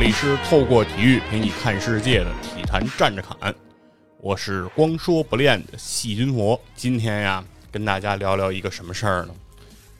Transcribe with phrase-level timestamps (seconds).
[0.00, 3.54] 里是透过体育陪你看世界的体坛站着侃，
[4.22, 6.58] 我是光说不练的细菌佛。
[6.74, 9.34] 今天呀，跟大家聊聊一个什么事儿呢？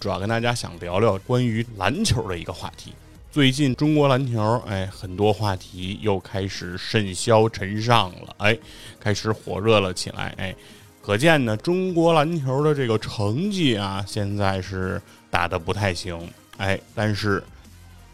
[0.00, 2.94] 主要跟大家想聊聊关于篮球的一个话题。
[3.30, 8.56] 最近中国篮球，哎，很多话题又开始甚嚣尘上了，哎，
[8.98, 10.56] 开始火热了起来，哎，
[11.02, 14.98] 可见呢，中国篮球的这个成绩啊，现在是
[15.30, 17.44] 打得不太行，哎，但是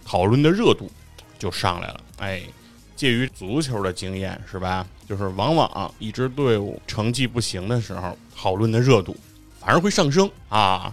[0.04, 0.90] 讨论的热度
[1.38, 2.42] 就上来了，哎，
[2.94, 4.86] 介于足球的经验是吧？
[5.08, 9.16] 就是往往一支队伍成绩不行的时候，讨论的热度
[9.60, 10.92] 反而会上升啊，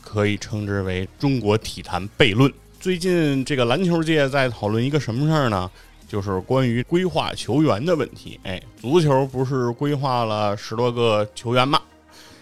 [0.00, 2.52] 可以称之为中国体坛悖论。
[2.78, 5.70] 最近这个篮球界在讨论一个什么事儿呢？
[6.06, 8.38] 就是关于规划球员的问题。
[8.42, 11.80] 哎，足球不是规划了十多个球员吗？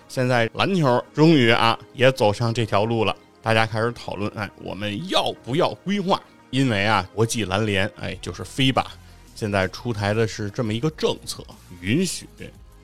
[0.09, 6.21] 现在篮球终于啊也走上这条路了，大家开始讨论，哎，我们要不要规划？
[6.53, 8.93] 因为啊，国际篮联，哎，就是飞吧，
[9.35, 11.43] 现在出台的是这么一个政策，
[11.81, 12.29] 允许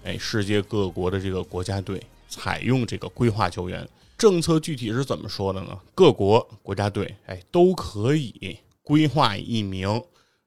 [0.03, 3.87] 哎世界各国的这个国家队采用这个规划球员。
[4.17, 5.79] 政策具体是怎么说的呢？
[5.95, 10.03] 各国国家队，哎，都可以规划一名，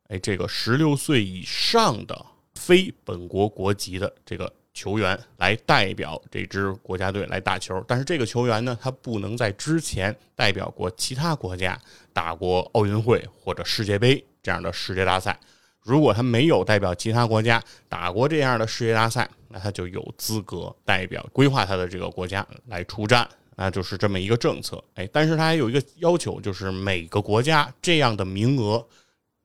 [0.07, 7.83] 哎，这个十六岁以上的非本国国籍的这个球员来代表这支国家队来打球。
[7.87, 11.79] 但是这个球员呢，他不能在之前代表过其他国家
[12.13, 15.39] 打过奥运会或者世界杯这样的世界大赛。
[15.81, 23.27] 如果他没有代表其他国家打过这样的世界大赛，那他就有资格代表规划他的这个国家来出战。
[23.57, 28.83] 那就是这么一个政策，哎，但是他还有一个要求，就是每个国家这样的名额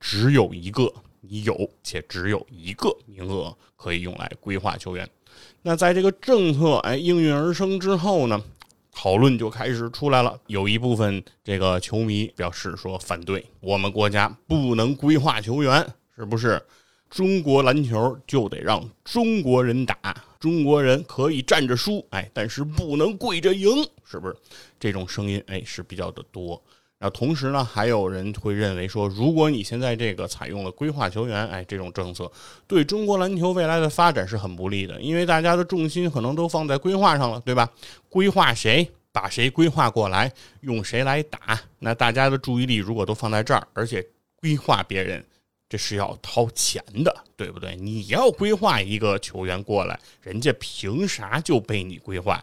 [0.00, 5.06] 只有一个，你有且只有一个名额可以用来规划球员。
[5.62, 8.42] 那在这个政策哎应运而生之后呢，
[8.92, 10.38] 讨论就开始出来了。
[10.46, 15.86] 有一部分这个球迷表示说反对，我们国家不能规划球员，
[16.16, 16.62] 是不是？
[17.08, 19.96] 中国篮球就得让中国人打，
[20.40, 23.68] 中国人可以站着输，哎，但是不能跪着赢，
[24.04, 24.36] 是不是？
[24.78, 26.60] 这种声音哎是比较的多。
[26.98, 32.30] 那同时呢，还有人会认为说，如果你现在这个采用了规划球员，哎，这种政策
[32.66, 37.70] 对中国篮球未来的发展是很不利的，因为大家的重心可能都放在规划上了，对吧？
[38.08, 44.06] 规划谁，把谁规划过来，用谁来打，那大家的注意力如果都放在这儿，而且
[44.36, 45.24] 规划别人。
[45.68, 47.74] 这是要掏钱的，对不对？
[47.74, 52.40] 你要规划一个球员过来，人家凭啥就被你规划？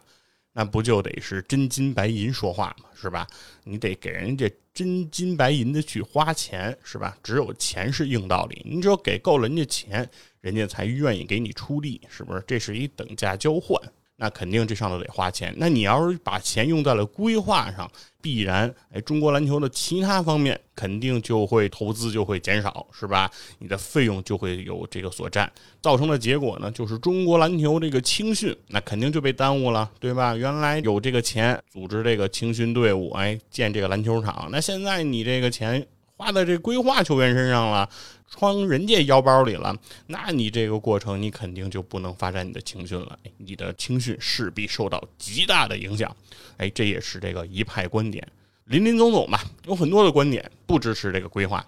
[0.54, 2.90] 那不就得是真金白银说话嘛？
[2.96, 3.28] 是吧？
[3.64, 7.18] 你得给人家真金白银的去花钱，是吧？
[7.22, 10.10] 只有钱是硬道理，你只有给够了人家钱，
[10.42, 12.44] 人家才愿意给你出力，是不是？
[12.48, 13.82] 这是一等价交换。
[14.16, 15.54] 那肯定这上头得花钱。
[15.58, 17.90] 那你要是把钱用在了规划上，
[18.22, 23.30] 必然哎，中国篮球的其他方面肯定就会投资就会减少，是吧？
[23.60, 25.52] 你的费用就会有这个所占，
[25.82, 30.36] 造成的结果呢，就是中国篮球这个青训那肯定就被耽误了，对吧？
[30.36, 35.86] 原来有这个钱组织这个青训队伍，哎，建这个篮球场，那现在你这个钱。
[36.24, 37.90] 花在这规划球员身上了，
[38.30, 39.76] 装人家腰包里了，
[40.08, 46.16] 那你这个过程你肯定就不能发展你的青训了，你的青训势必受到极大的影响。
[46.56, 48.26] 哎，这也是这个一派观点，
[48.64, 51.66] 林林总总吧，有很多的观点不支持这个规划。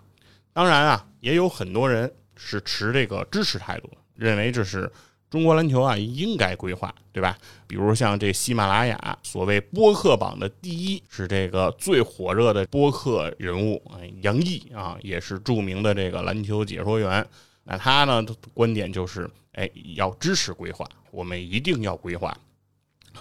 [0.54, 4.90] 当然啊，也有很多人是持这个支持态度，认为这是。
[5.36, 7.38] 中国篮球啊，应该规划，对吧？
[7.68, 13.84] 比如像这喜马拉雅所谓播客榜的第一是这个最火热的播客人物
[14.22, 17.28] 杨毅啊，也是著名的这个篮球解说员。
[17.66, 22.34] 那他呢观点就是，哎，要支持规划，我们一定要规划。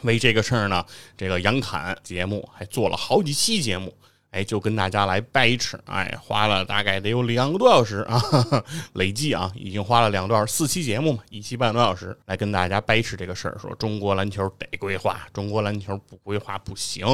[0.02, 0.86] 为这个事儿呢，
[1.16, 3.92] 这个杨侃节目还做了好几期节目。
[4.34, 8.20] 哎，就跟大家来掰扯，哎，花了大概得有两个多小时啊，
[8.94, 17.06] 累计啊，已经花了两段四期节目嘛，一期半多小时来跟大家掰扯这个事儿，说中国篮球得规划，中国篮球不规划不行。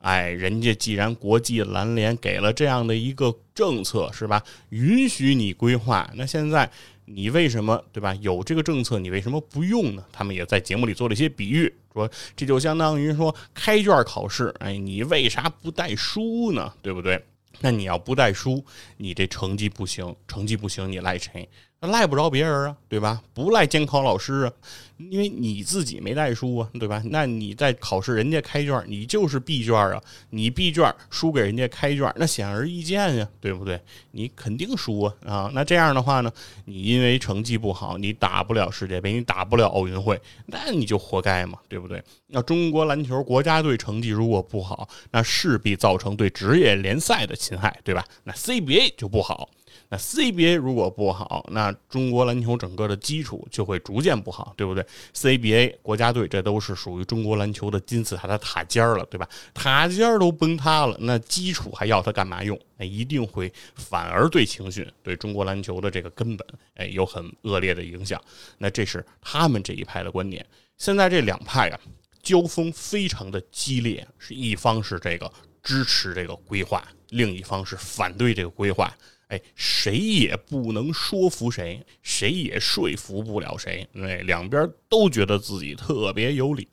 [0.00, 4.42] 哎，人家既然国际篮联给了这样的一个政策，是吧？
[4.68, 6.70] 允许你规划，那现在。
[7.12, 8.14] 你为什么对吧？
[8.20, 10.04] 有这个政策，你为什么不用呢？
[10.12, 16.72] 他们也在节目里做了一些比喻，说这就相当于说开卷考试，哎，你为啥不带书呢？
[16.80, 17.20] 对不对？
[17.58, 18.64] 那你要不带书，
[18.98, 21.48] 你这成绩不行，成绩不行，你赖谁？
[21.88, 23.22] 赖不着别人啊，对吧？
[23.32, 24.52] 不赖监考老师啊，
[24.98, 27.02] 因为你自己没带书啊，对吧？
[27.06, 33.80] 那你在考试，人家开卷，你就是闭卷啊，你闭卷输给人家开卷，那显而易见呀，对不对？
[34.10, 35.50] 你肯定输啊啊！
[35.54, 36.30] 那这样的话呢，
[36.66, 42.02] 你因为成绩不好，你打不了世界杯，你打不了奥运会，那你就活该嘛，对不对？
[42.26, 48.04] 那中国篮球国家队成绩如果不好，那势必造成对职业联赛的侵害，对吧？
[48.24, 49.48] 那 CBA 就不好。
[49.88, 54.84] 那 CBA 如果不好，那中国篮球整个的基础就会逐渐不好，对不对
[55.14, 59.28] ？CBA 国家队这都是属于中国篮球的金字塔的塔尖儿了，对吧？
[59.54, 62.58] 塔尖儿都崩塌了，那基础还要它干嘛用？
[62.76, 68.20] 那一定会反而对青训、对中国篮球的这个根本，哎，有很恶劣的影响。
[68.58, 70.46] 那这是他们这一派的观点。
[70.78, 71.78] 现在这两派啊，
[72.22, 75.30] 交锋非常的激烈，是一方是这个
[75.62, 78.90] 支持这个规划，另一方是反对这个规划。
[79.30, 83.86] 哎，谁也不能说服谁，谁也说服不了谁。
[83.94, 86.66] 哎，两边都觉得自己特别有理。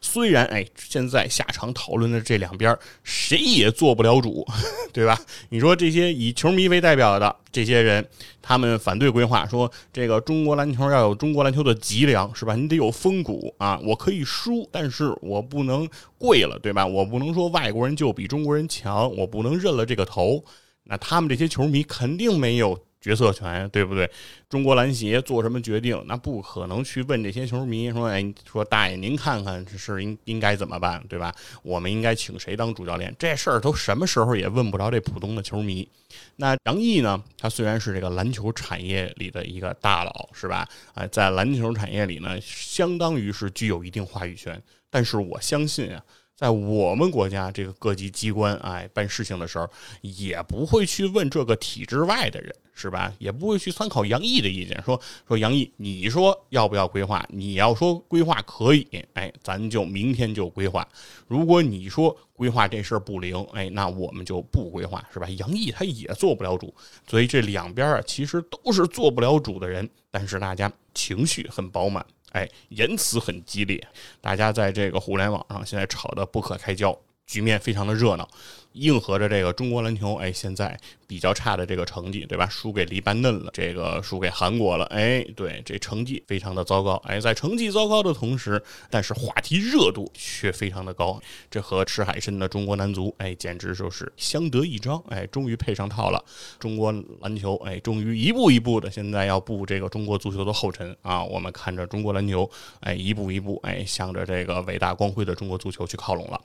[0.00, 4.44] 虽然哎，现在下场讨论的这两边谁也做不了主，
[4.92, 5.18] 对吧？
[5.50, 8.04] 你说这些以球迷为代表的这些人，
[8.42, 12.56] 他们反对规划，说这个中国篮球要有中国篮球的脊梁，是吧？
[12.56, 13.80] 你得有风骨啊！
[13.84, 16.84] 我可以输，但是我不能跪了，对吧？
[16.84, 20.44] 我不能说外国人就比中国人强，我不能认了这个头。
[20.90, 24.10] 那他们这些球迷肯定没有决策权，对不对？
[24.48, 31.32] 中国篮协做什么决定，那不可能去问这些球迷说：“哎，说大爷您看看这事应应该怎么办，对吧？
[31.62, 33.14] 我们应该请谁当主教练？
[33.16, 35.88] 这事儿都什么时候也问不着这普通的球迷。”
[36.36, 37.22] 那杨毅呢？
[37.38, 40.68] 他虽然是这个篮球产业里的一个大佬，是吧？
[40.94, 44.60] 哎，在篮球产业里呢，相当于是具有一定话语权。
[44.90, 46.02] 但是我相信啊。
[46.40, 49.68] 在我们国家，这个各级机关哎办事情的时候，
[50.00, 53.12] 也不会去问这个体制外的人，是吧？
[53.18, 54.98] 也不会去参考杨毅的意见，说
[55.28, 57.22] 说杨毅，你说要不要规划？
[57.28, 60.88] 你要说规划可以，哎，咱就明天就规划。
[61.26, 65.28] 如果你说规划这事儿不灵，哎，那我们就不规划，是吧？
[65.36, 66.74] 杨毅他也做不了主，
[67.06, 72.02] 所以这两边啊，其实都是做不了主的人，但是大家情绪很饱满。
[72.30, 73.86] 哎，言辞很激烈，
[74.20, 76.96] 大家在这个互联网上现在吵得不可开交，
[77.26, 78.28] 局面非常的热闹。
[78.72, 82.48] 应和着这个中国篮球，哎，现在比较差的这个成绩，对吧？
[82.48, 91.20] 输给黎巴嫩了，这个输给韩国了，哎，对，这成绩非常的糟糕，哎，在成绩糟糕的同时，但是话题热度却非常的高，
[91.50, 96.24] 这和吃海参的中国男足，哎，简直就是相得益彰，哎，终于配上套了。
[96.58, 101.24] 中国篮球，哎，终于一步一步的现在要步这个中国足球的后尘啊！
[101.24, 102.48] 我们看着中国篮球，
[102.80, 106.40] 哎，一步一步，哎，向着这个伟大光辉的中国足球去靠拢了。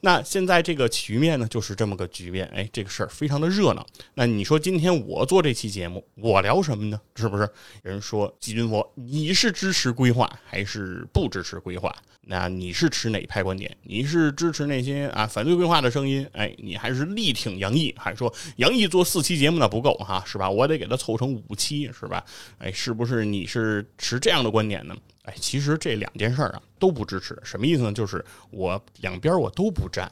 [0.00, 3.84] 那现在这个局面呢，就是是这么个局面，哎，这个事儿非常的热闹。
[4.14, 7.00] 那你说今天我做这期节目，我聊什么呢？
[7.16, 7.42] 是不是？
[7.82, 11.92] 有人说季军佛，你是支持规划还是不支持规划？
[12.28, 13.76] 那你是持哪派观点？
[13.82, 16.24] 你是支持那些啊反对规划的声音？
[16.32, 20.22] 哎，你还是力挺杨毅，还是说杨毅做四期节目那不够哈？
[20.24, 20.48] 是吧？
[20.48, 22.24] 我得给他凑成五期，是吧？
[22.58, 24.96] 哎，是不是你是持这样的观点呢？
[25.22, 27.92] 哎，其实这两件事儿啊都不支持，什么意思呢？
[27.92, 30.10] 就是我两边我都不站。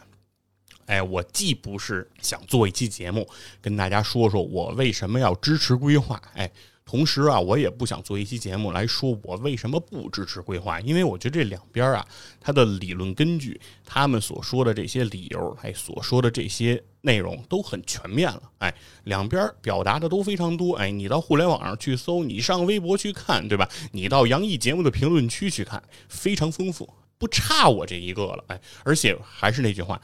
[0.86, 3.28] 哎，我既不是想做一期节目
[3.60, 6.50] 跟大家说说我为什么要支持规划，哎。
[6.86, 12.06] 同时啊，我也不想做一期节目来说我为什么不支持规划，因为我觉得这两边啊，
[12.38, 18.72] 它的理论根据，他们所说的这些理由，哎，所说的这些内容都很全面了，哎，
[19.04, 23.66] 两边表达的都非常多，哎，你到互联网上去搜，你上微博去看，对吧？
[23.92, 30.00] 你到杨毅节目的评论区去看，非常丰富，不差我这一个了，哎，而且还是那句话，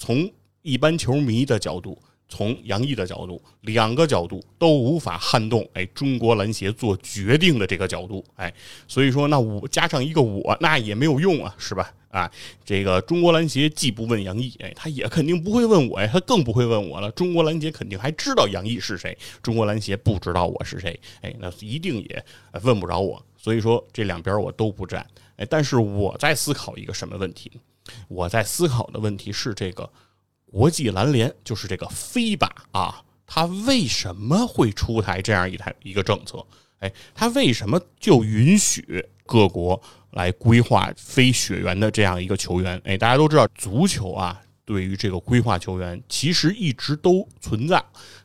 [0.00, 0.28] 从
[0.62, 1.96] 一般球迷的角度。
[2.32, 8.54] 从杨毅的角度，两个角度都无法撼动哎，中国篮协做决定的这个角度哎，
[8.86, 11.92] 所以说那我加上一个我，那也没有用啊，是吧？
[12.08, 12.30] 啊，
[12.64, 17.10] 这个中国篮协既不问杨毅，哎，他也肯定不会问我呀，他更不会问我了。
[17.10, 22.24] 中国篮协肯定还知道杨毅是谁，中国篮协不知道我是谁，哎，那一定也
[22.62, 23.20] 问不着我。
[23.36, 25.04] 所以说这两边我都不站，
[25.34, 27.50] 哎，但是我在思考一个什么问题？
[28.08, 29.90] 我在思考的问题是这个。
[30.52, 36.44] 国际篮联就是这个飞吧啊，它为什么会出台这样一台一个政策？
[36.80, 39.80] 哎，它为什么就允许各国
[40.10, 42.82] 来规划非血缘的这样一个球员？
[42.84, 47.80] 哎，大家都知道，足球啊，对于这个规划球员，其实一直都存在。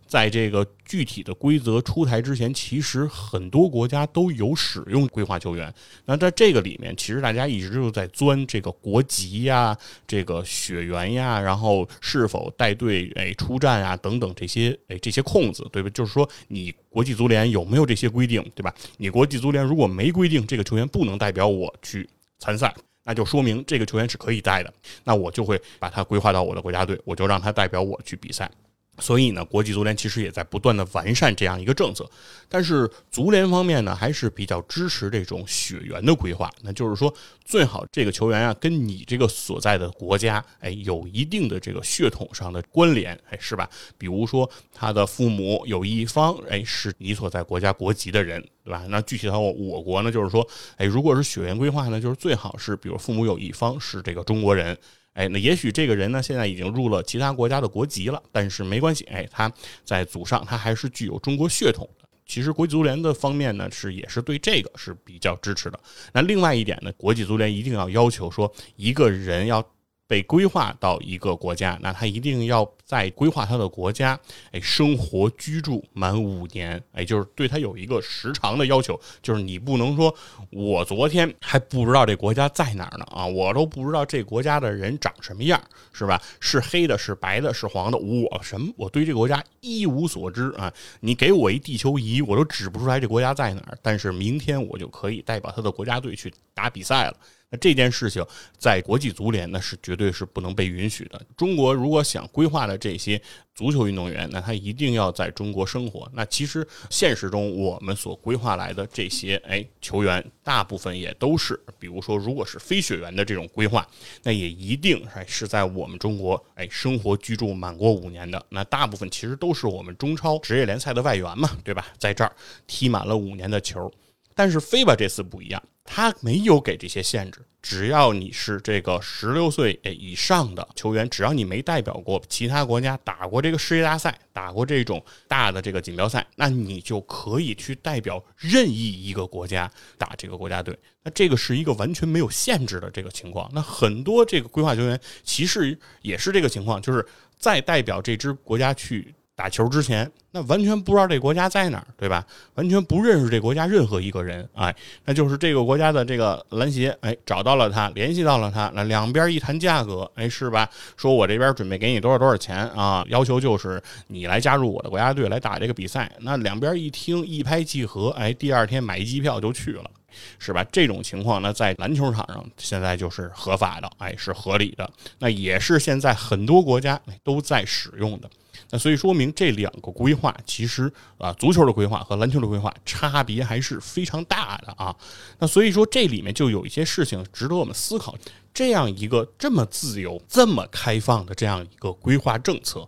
[0.07, 5.73] 在这个具体的规则出台之前，其实很多国家都有使用规划球员。
[6.05, 9.75] 那在这个里面，其实大家一直就在钻这个国籍呀、
[10.07, 15.89] 这个血缘呀，然后是否带队哎出战啊等等这些哎这些空子，对吧？
[15.89, 18.73] 就是说，你国际足联有没有这些规定，对吧？
[18.97, 22.07] 你国际足联如果没规定这个球员不能代表我去
[22.37, 24.71] 参赛， 那就说明这个球员是可以带的。
[25.03, 28.49] 那我就会把他规划到我的国家队，我就让他代表我去比赛。
[28.99, 32.09] 所以呢，国际足联其实也在不断的完善这样一个政策，
[32.47, 36.49] 但是足联方面呢，还是比较支持这种血缘的规划。
[36.61, 43.69] 那就是说，最好这个球员啊，跟你这个所在的国家，哎，有一定的这个血统上的关联，哎，是吧？
[43.97, 48.85] 比如说他的父母有一方，哎，是你所在国家国籍的人，对吧？
[48.87, 50.47] 那具体到我国呢，就是说，
[50.77, 54.77] 哎，如果是血缘规划呢，就是最好是，比如父母有一方是这个中国人。
[55.15, 59.51] 哎，那也许这个人呢，现在已经入了其他国家的国籍了，但是没关系，哎，他
[59.83, 62.07] 在祖上他还是具有中国血统的。
[62.27, 65.79] 其实国际足联的方面呢，是也是对这个是比较支持的。
[66.13, 69.65] 那另外一点呢，国际足联一定要要求说，一个人要。
[70.07, 74.19] 被规划到一个国家，那他一定要在规划他的国家，
[74.51, 80.13] 哎，生活居住满五年，哎，就是对他有一个时长的要求，就是你不能说
[80.51, 85.59] 我昨天还不知道这国家在哪儿呢啊，我都不知道这国家的人长什么样，
[85.91, 86.21] 是吧？
[86.39, 88.71] 是黑的，是白的，是黄的，我什么？
[88.77, 90.71] 我对这个国家一无所知啊！
[90.99, 97.17] 你给我一地球仪，我都指不出来这国家在哪儿，但是明天我就可以代表他的国家队去打比赛了。
[97.55, 98.25] 这件事情
[98.57, 101.21] 在国际足联那是绝对是不能被允许的。
[101.37, 103.21] 中国如果想规划的这些
[103.53, 106.09] 足球运动员，那他一定要在中国生活。
[106.13, 113.87] 那其实现实中我们所规划来的这些哎球员，大部分也都是，比如说如果是非血缘的这种规划，
[114.23, 118.45] 那也一定哎是在我们中国哎生活居住满过五年的。
[118.49, 121.87] 那大部分其实都是我们中超职业联赛的外援嘛，对吧？
[121.97, 122.35] 在这儿
[122.67, 123.91] 踢满了五年的球。
[124.33, 125.63] 但是飞吧这次不一样。
[125.85, 140.77] 他没有给这些限制，只要你是这个十六岁以上的球员，只要你没代表过其他国家打过这个世界大赛，打过这种大的这个锦标赛，那你就可以去代表任意一个国家打这个国家队。
[141.03, 143.49] 那这个是一个完全没有限制的这个情况。
[143.53, 147.05] 那很多这个规划球员其实也是这个情况，就是
[147.37, 149.13] 在代表这支国家去。
[149.35, 152.25] 打球之前，那完全不知道这国家在哪儿，对吧？
[152.53, 154.73] 完全不认识这国家任何一个人，哎，
[155.03, 160.69] 那就是这个国家的这个篮协，哎，找到了他，联系到了他，那两边一谈价格，哎，是吧？
[160.95, 163.03] 说我这边准备给你多少多少钱啊？
[163.09, 166.09] 要求就是你来加入我的国家队来打这个比赛。
[166.21, 169.91] 那两边一听，一拍即合，哎，第二天买机票就去了，
[170.39, 170.63] 是吧？
[170.71, 174.89] 这种情况呢，在篮球场上现在就是合法的，哎，是合理的，
[175.19, 178.29] 那也是现在很多国家都在使用的。
[178.71, 184.95] 那所以说明这两个规划其实啊，足球的规划和篮球的规划差别还是非常大的啊。
[185.39, 188.15] 那所以说这里面就有一些事情值得我们思考。
[188.53, 192.87] 这样一个这么自由、这么开放的这样一个规划政策，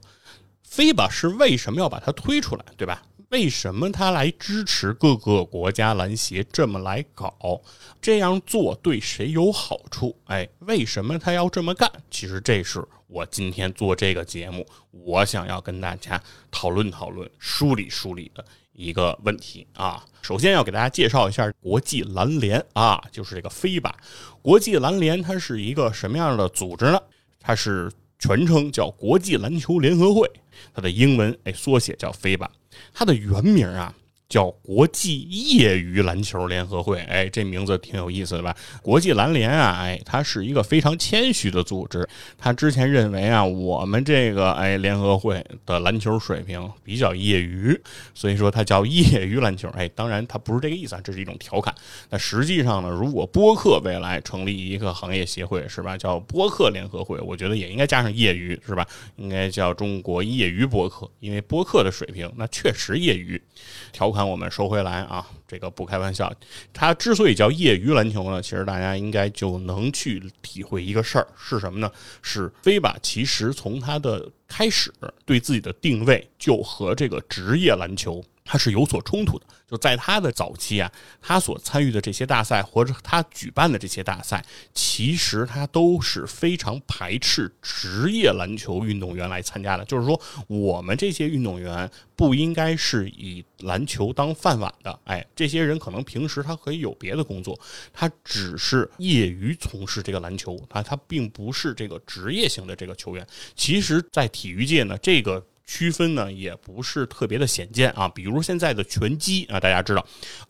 [0.63, 3.03] 非吧是为什么要把它推出来，对吧？
[3.31, 7.61] 为什么他来支持各个国家篮协这么来搞？
[8.01, 10.15] 这样做对谁有好处？
[10.27, 11.91] 哎，为什么他要这么干？
[12.09, 16.21] 其实这是我今天做这个节目，我想要跟大家
[16.51, 20.05] 讨论讨论、梳理梳理的一个问题啊。
[20.21, 23.95] 首先要给大家介绍一下国际篮联啊，就是这个飞吧。
[24.41, 27.01] 国际篮联它是一个什么样的组织呢？
[27.39, 30.29] 它是全称叫国际篮球联合会，
[30.73, 32.51] 它的英文哎缩写叫飞吧。
[32.93, 33.95] 它的原名啊。
[34.29, 38.53] 叫国际业余篮球联合会，哎，这名字挺有意思的吧？
[38.81, 42.05] 国际篮联啊，哎，它是一个非常谦虚的组织。
[42.37, 47.79] 他之前认为啊，我们这个哎联合会的篮球水平比较业余，
[48.13, 49.69] 所以说它叫业余篮球。
[49.69, 51.73] 哎，当然它不是这个意思啊，这是一种调侃。
[52.09, 55.97] 那实际上呢，如果播客未来成立一个行业协会，是吧？
[55.97, 58.85] 叫播客联合会，我觉得也应该加上业余，是吧？
[59.15, 63.41] 应该叫中国业余播客，因为播客的水平那确实业余。
[63.93, 64.16] 调侃。
[64.17, 66.33] 那，我们说回来啊，这个不开玩笑。
[66.73, 71.91] 它之所以叫业余篮球呢，其实大家应该就能去体会一个事儿是什么呢？
[72.23, 72.97] 是飞吧？
[73.03, 74.91] 其实从它的开始，
[75.23, 79.45] 对自己的定位就和这个职业篮球它是有所冲突的。
[79.69, 80.89] 就在他的早期啊，
[81.21, 84.41] 他所参与的这些大赛或者他举办的这些大赛，
[84.73, 89.83] 其实他都是非常排斥职业篮球运动员来参加的。
[89.83, 94.97] 就是说，我们这些运动员不应该是以篮球当饭碗的。
[95.03, 97.59] 哎，这些人可能平时他可以有别的工作，
[97.91, 103.27] 他只是业余从事这个篮球，他他并不是这个职业型的这个球员。
[103.53, 105.45] 其实，在体育界呢，这个。
[105.67, 110.07] 区分呢也不是特别的显见啊，比如现在的拳击啊，大家知道，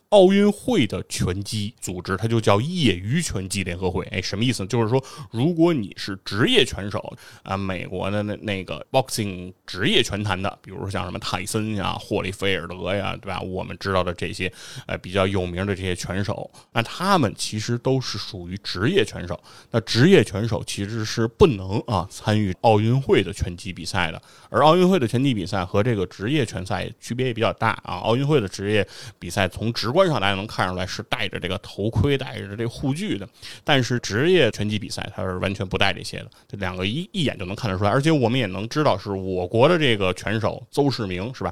[0.09, 4.05] 奥运会的拳击组织，它就叫业余拳击联合会。
[4.05, 4.65] 哎，什么意思？
[4.67, 13.41] 就是说，如果你是职业拳手啊，美国的那那个 boxing 职业拳坛的，比如说像什么泰森呀、霍利菲尔德呀，对吧？
[13.41, 14.49] 我们知道的这些
[14.85, 19.37] 呃比较有名的这些拳手，那他们其实都是属于职业拳手。
[19.71, 24.21] 那职业拳手其实是不能啊参与奥运会的拳击比赛的。
[24.49, 27.95] 而奥运会的拳击比赛和这个职业拳赛区别也比较大啊。
[27.95, 28.87] 奥运会的职业
[29.19, 33.27] 比赛从直观上大家能看出来是戴着这个头盔、戴着这个护具的，
[33.63, 41.51] 但是职业拳击比赛他是完全不带这些的，这两个一一眼就能看得出来，而且我们也能知道是我国的这个拳手邹市明是吧？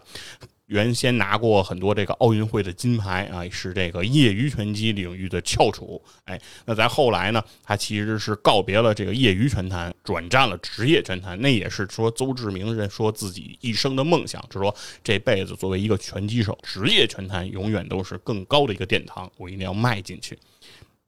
[0.67, 6.01] 原先拿过很多这个奥运会的金牌啊，是这个业余拳击领域的翘楚。
[6.23, 11.39] 哎，那在后来呢，他其实是告别了这个业余拳坛，转战了职业拳坛。
[11.39, 20.35] 那也是说邹志明人说自己一生的梦想，就说这辈子作为一个拳击手，职业拳坛永远都是更高的一个殿堂，我一定要迈进去。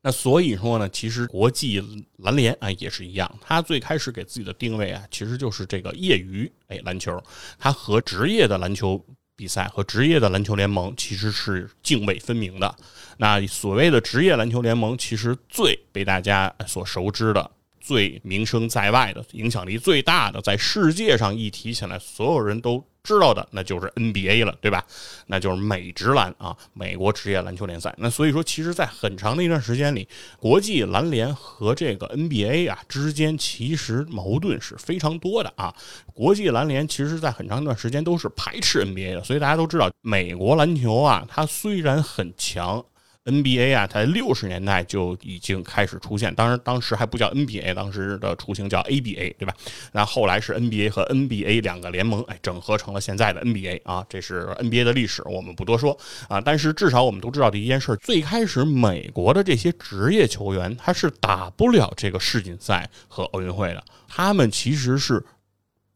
[0.04, 1.84] 那所以说呢，其实国际
[2.18, 7.20] 篮联啊也是一样，他最开始给自己的定位啊，其实就是这个业余哎篮球，
[7.58, 9.04] 他和职业的篮球。
[9.38, 12.76] 比赛和职业的篮球联盟其实是泾渭分明的。
[13.18, 17.52] 那所谓的职业篮球联盟，其实最被大家所熟知的。
[17.80, 24.84] 最名声在外的、影响力最大的，在世界上一提起来，所有人都知道的，那就是 NBA 了，对吧？
[25.28, 27.96] 那就是美职篮啊，美国职业篮球联赛。
[27.98, 30.06] 那所以说，其实，在很长的一段时间里，
[30.38, 35.74] 国际篮联和这个 NBA 啊之间，其实矛盾是非常多的啊。
[36.14, 42.84] 国际篮联其实，在很长一段时间都是排斥 NBA 的，所以大家都知道，美国篮球啊，它虽然很强。
[43.28, 49.54] NBA 啊，它六十年代就已经开始出现，当然当时还不叫 NBA，当时的雏形叫 ABA，对吧？
[49.92, 56.42] 那后来是 NBA 和 NBA 两个联盟，哎，整合成了现在的 NBA 啊，这是 NBA 的历史，我们不多说啊。
[56.42, 65.24] 但是至少我们都知道的一件事，最开始美国的这些职业球员他是打不了这个世锦赛和奥运会的，他们其实是。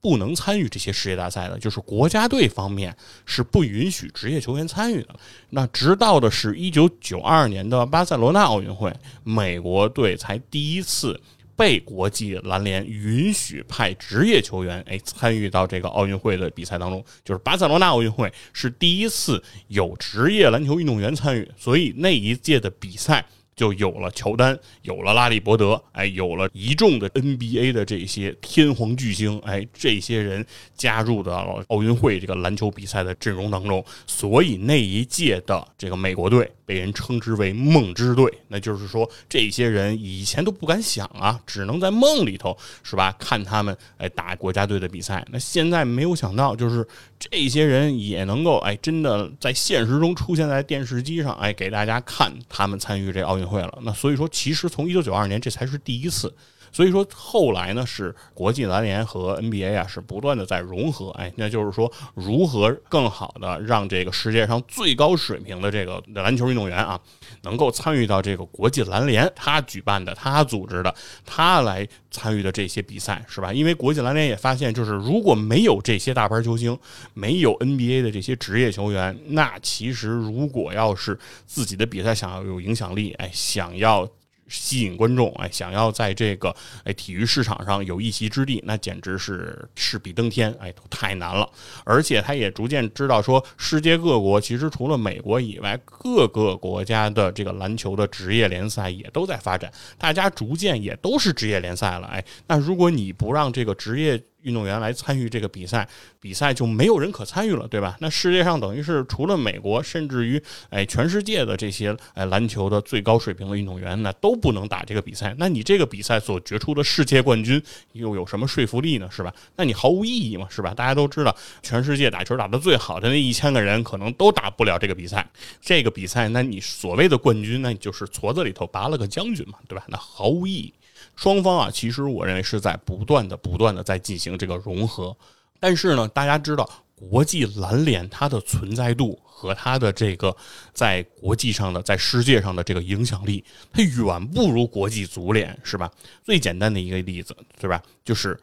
[0.01, 5.15] 不能参与这些世界大赛的，就是国家队方面是不允许职业球员参与的。
[5.51, 8.91] 那直到的是一九九二年的巴塞罗那奥运会，
[9.23, 11.21] 美国队才第一次
[11.55, 17.05] 被国际篮联允许派职业球员哎参与到这个奥运会的比赛当中。
[17.23, 23.23] 就是巴塞罗那奥运会是第一次有职业篮球运动员参与，所以那一届的比赛。
[23.55, 38.31] 就有了乔丹，有了拉里伯德，哎，有了一众的 NBA 的这些天皇巨星，哎，这些人加入到了奥运会这个篮球比赛的阵容当中，所以那一届的这个美国队被人称之为梦之队。
[38.47, 43.11] 那就是说，这些人以前都不敢想啊，只能在梦里头是吧？
[43.19, 45.25] 看他们哎打国家队的比赛。
[45.31, 46.85] 那现在没有想到，就是
[47.29, 53.41] 这些人也能够哎真的在现实中出现在电视机上，哎，给大家看他们参与这奥运。
[53.51, 56.33] 会了，那所以说，其实从一九九二年这才是第一次。
[56.71, 61.09] 所以说后来呢，是国际篮联和 NBA 啊，是不断的在融合。
[61.11, 66.99] 哎，那就是说，如何更好的让这个世界上最高水平的这个篮球运动员啊，
[67.43, 70.93] 能够参与到这个国际篮联他举办的、他组织的、
[71.25, 73.51] 他来参与的这些比赛，是吧？
[73.51, 76.77] 因为国际篮联也发现，就是如果没有这些大牌球星，
[77.13, 84.07] 没有 NBA 的这些职业球员，那其实如果要是自己的比赛想要有影响力，哎，想要。
[84.51, 91.49] 吸引观众，哎，想要在这个哎体育市场上有一席之地，那简直是势比登天，哎，太难了。
[91.85, 104.21] 而且他也逐渐知道说，世界各国其实除了美国以外，各个国家的这个篮球的职业联赛也都在发展，大家逐渐也都是职业联赛了，哎，那如果你不让这个职业。
[104.43, 105.87] 运动员来参与这个比赛，
[106.19, 107.97] 比赛就没有人可参与了，对吧？
[107.99, 115.35] 那世界上等于是除了美国，甚至于哎，全世界的这些哎篮球的最高水平的运动员，那都不能打这个比赛。
[115.37, 117.61] 那你这个比赛所决出的世界冠军
[117.93, 119.07] 又有什么说服力呢？
[119.11, 119.33] 是吧？
[119.55, 120.73] 那你毫无意义嘛，是吧？
[120.73, 125.27] 大家都知道，全世界打球打得最好的那一千个人，可能都打不了这个比赛。
[125.61, 129.85] 这个比赛，那你所谓的冠军，那你就是矬子里头拔了个将军嘛，对吧？
[129.87, 130.73] 那毫无意义。
[131.21, 135.15] 双方啊，其实我认为是在不断的、不断的在进行这个融合。
[135.59, 140.35] 但是呢，大家知道，国际篮联它的存在度和它的这个
[140.73, 145.91] 在国际上的、在世界上的这个影响力，它远不如国际足联，是吧？
[146.23, 147.79] 最简单的一个例子，对吧？
[148.03, 148.35] 就是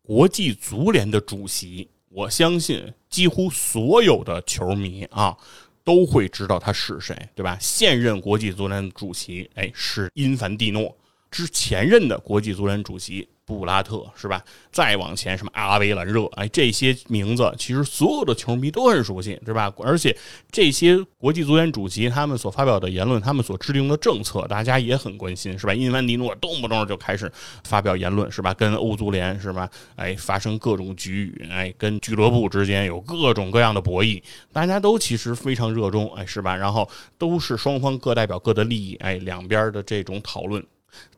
[0.00, 5.36] 国际足联的主席，我相信几乎所有的球迷啊
[5.84, 7.58] 都会知道他是谁，对吧？
[7.60, 10.96] 现任国际足联主席，哎，是因凡蒂诺。
[11.32, 14.42] 之前任的国际足联主席布拉特是吧？
[14.70, 19.72] 再往前什么阿维兰热，哎，这些名字其实所有的球迷都很熟悉，是吧？
[19.78, 20.16] 而且
[20.50, 25.74] 这些国际足联主席他们所发表的言论，他们所制定的政策，大家也很关心，是吧？
[25.74, 27.30] 因凡尼诺动不动就开始
[27.64, 28.54] 发表言论，是吧？
[28.54, 29.68] 跟欧足联是吧？
[29.96, 36.54] 哎，发生各种局域，哎，跟俱乐部之间有各种各样的博弈，大家都其实非常热衷，哎，是吧？
[36.54, 40.64] 然后都是双方各代表各的利益，哎，两边的这种讨论。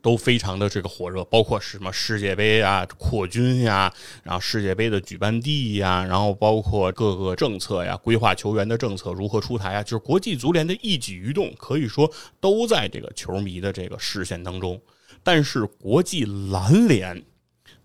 [0.01, 14.81] 都非常的这个火热，包括什么世界杯啊、扩军呀，然后世界杯的举办地呀，然后包括各个政策呀、规划球员的政策如何出台啊，就是国际足联的一举一动，可以说都在这个球迷的这个视线当中。
[15.23, 17.23] 但是国际篮联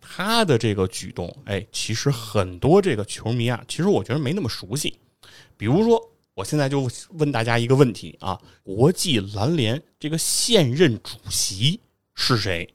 [0.01, 4.99] 他的这个举动，哎，其实很多这个球迷啊，其实我觉得没那么熟悉。
[5.57, 6.01] 比如说。
[6.41, 11.79] 我现在就问大家一个问题啊：国际篮联这个现任主席
[12.15, 12.67] 是谁？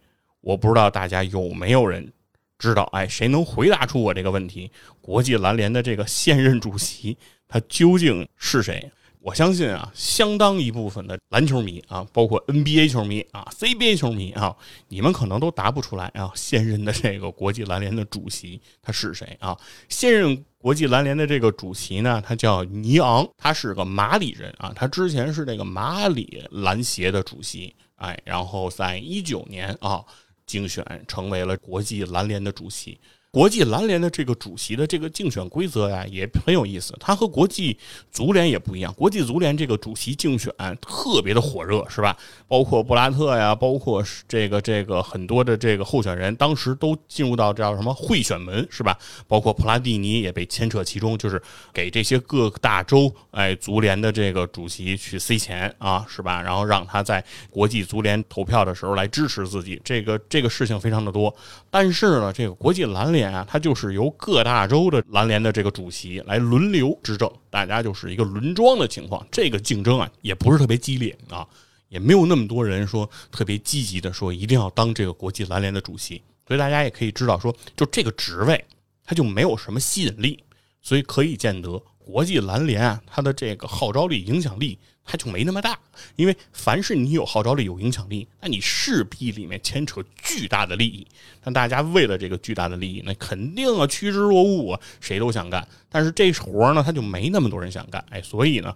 [0.42, 2.14] 我不知道大家有没有人
[2.60, 2.84] 知道？
[2.94, 4.70] 哎，谁能回答出我这个问题？
[5.02, 8.92] 国际篮联的这个现任主席他究竟是谁？
[9.20, 14.56] 我相信啊，相当一部分的篮球迷啊，包括 NBA 球迷啊、CBA 球迷啊，
[14.90, 16.32] 你们可能都答不出来啊。
[16.36, 19.58] 现任的这个国际篮联的主席他是谁啊？
[19.90, 24.74] 现任国际篮联的这个主席呢，他叫尼昂，他是个马里人啊。
[24.76, 30.04] 他之前是这个马里篮协的主席，哎，然后在一九年啊，
[30.48, 33.00] 竞选成为了国际篮联的主席。
[33.36, 36.96] 国际篮联的这个主席的这个竞选规则呀，也很有意思。
[37.02, 37.78] 它和国际
[38.10, 38.94] 足联也不一样。
[38.94, 42.16] 国际足联这个主席竞选特别的火热，是吧？
[42.48, 48.98] 包括布拉特呀，包括这个这个很多的这个候选人，当时都进入到叫什么贿选门，是吧？
[49.28, 51.42] 包括普拉蒂尼也被牵扯其中，就是
[51.74, 56.42] 给这些各大洲哎足联的这个主席去塞钱啊，是吧？
[56.42, 59.82] 然后让他在国际足联投票的时候来支持自己。
[59.84, 61.36] 这个这个事情非常的多。
[61.70, 63.25] 但是呢，这个国际篮联。
[63.34, 69.26] 啊，他就是由各大洲的篮联的这个主席来轮流执政，大家就是一个轮装的情况。
[69.32, 71.48] 这个竞争啊，也不是特别激烈啊，
[71.90, 76.22] 也没有那么多人说特别积极的说一定要当这个国际篮联的主席。
[76.48, 78.64] 所以大家也可以知道说，就这个职位，
[79.04, 80.44] 它就没有什么吸引力。
[80.82, 84.78] 所以可以见得，国际篮联啊，它的这个号召力、影响力。
[85.08, 85.78] 它就没那么大，
[86.16, 91.06] 因为凡是你有号召力、有影响力，那你势必里面牵扯巨大的利益。
[91.44, 95.68] 那大家为了这个巨大的利益，那肯定啊趋之若鹜啊，谁都想干。
[95.92, 98.04] 但是这活呢，他就没那么多人想干。
[98.10, 98.76] 哎，所以呢，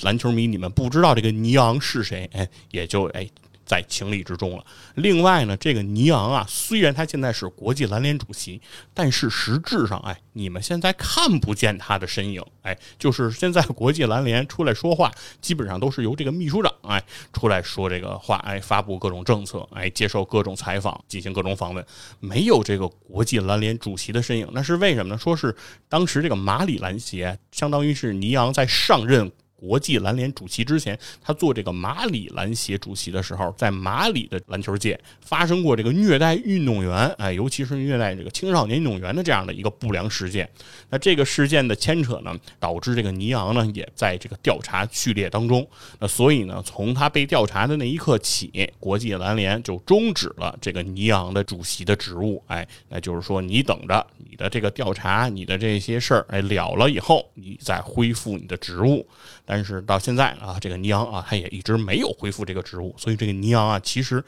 [0.00, 3.28] 篮球迷你们不知道这个尼昂是谁，哎，也就哎。
[3.66, 4.64] 在情理之中了。
[4.94, 8.62] 另外呢，这个尼昂啊，虽然他现在是国际篮联主席，
[8.94, 12.42] 但是实质上，哎，你们现在看不见他的身影。
[12.62, 17.02] 哎，就是现在国际篮联出来说话，基本上都是由这个秘书长哎
[17.32, 21.84] 出来说这个话，哎，发布各种政策，哎，接受各种采访，进行各种访问，
[22.20, 24.48] 没有这个国际篮联主席的身影。
[24.52, 25.18] 那是为什么呢？
[25.18, 25.54] 说是
[25.88, 29.30] 当时这个马里篮协，相当于是尼昂在上任。
[29.56, 40.48] 国际篮联主席之前，他做这个马里篮协主席的时候，在马里的篮球界发生过这个虐待运动员，哎，尤其是虐待这个青少年运动员的这样的一个不良事件。
[40.90, 45.66] 那这个事件的牵扯呢，导致这个尼昂呢也在这个调查序列当中。
[45.98, 52.42] 那所以呢，从他被调查的那一刻起，国际篮联就终止了这个尼昂的主席的职务。
[52.46, 59.06] 哎，那就是说，你等着你的这个调查，你的这些事儿，哎了了以后，你再恢复你的职务。
[59.46, 64.22] 但是到现在啊，这个尼昂啊，他也一直没有恢复这个职务，所以这个尼昂啊，其实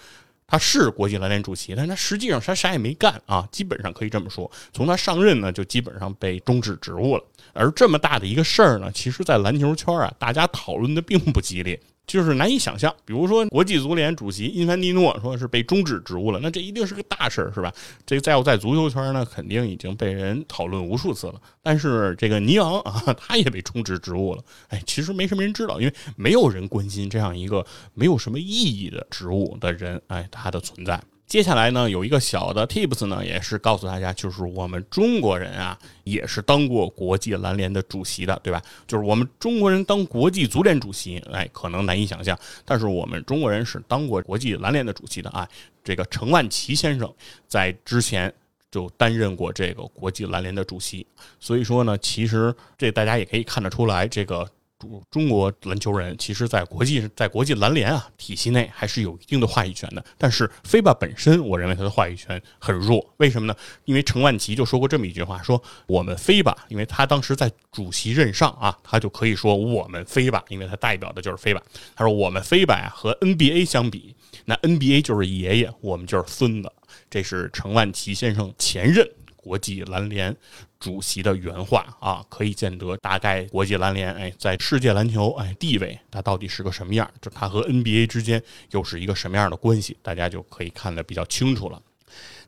[0.47, 7.25] 他是国际篮联主席，但他实际上他啥也没干啊，基本上可以这么说，从他上任呢，就基本上被终止职务了。
[7.53, 11.79] 而这么大的一个事儿呢，其实，在篮球圈啊，大家讨论的并不激烈。
[12.09, 17.73] 就是难以想象，比如说国际足联主席因凡蒂诺说是被终止职务了，那这一定是个大事儿，是吧？
[18.07, 21.35] 这个在在足球圈呢，肯定已经被人讨论无数次了。
[21.63, 24.43] 但是这个尼昂啊，他也被终止职务了。
[24.69, 31.01] 哎，其实没什么人知道，因为没有人关心这样一个没有什么意义的职务的人，哎，他的存在。
[31.29, 38.63] 接下来呢，有一个小的 tips 呢，也是告诉大家，就是我们中国人啊，也是当过国际篮联的主席的，对吧？
[38.87, 45.47] 就是我们中国人当国际足联主席，哎，可能难以想象，但是我们中国人是当过国际篮联的主席的啊。
[45.85, 47.13] 这个程万奇先生
[47.47, 48.33] 在之前
[48.71, 51.07] 就担任过这个国际篮联的主席，
[51.39, 60.05] 所以说呢，其实这大家也可以看得出来，这个中中国篮球人，其实在国际在国际篮联啊体系内还是有一定的话语权的。
[60.17, 63.05] 但是 FIBA 本身，我认为他的话语权很弱。
[63.17, 63.57] 为什么呢？
[63.85, 71.61] 因为程万奇就说过这么一句话：说我们 FIBA，因为他当时在主席任上啊，他就可以说我们 FIBA，因为他代表的就是 FIBA。
[71.97, 74.15] 他说我们 FIBA 和 NBA 相比，
[74.45, 76.71] 那 NBA 就是爷爷，我们就是孙子。
[77.11, 80.37] 这是程万奇先生前任国际篮联。
[80.79, 87.11] 主席的原话啊，可以见得大概国际篮联哎，在世界篮球哎地位，它到底是个什么样？
[87.21, 89.97] 就它和 NBA 之间又是一个什么样的关系？
[90.03, 91.83] 大家就可以看得比较清楚了。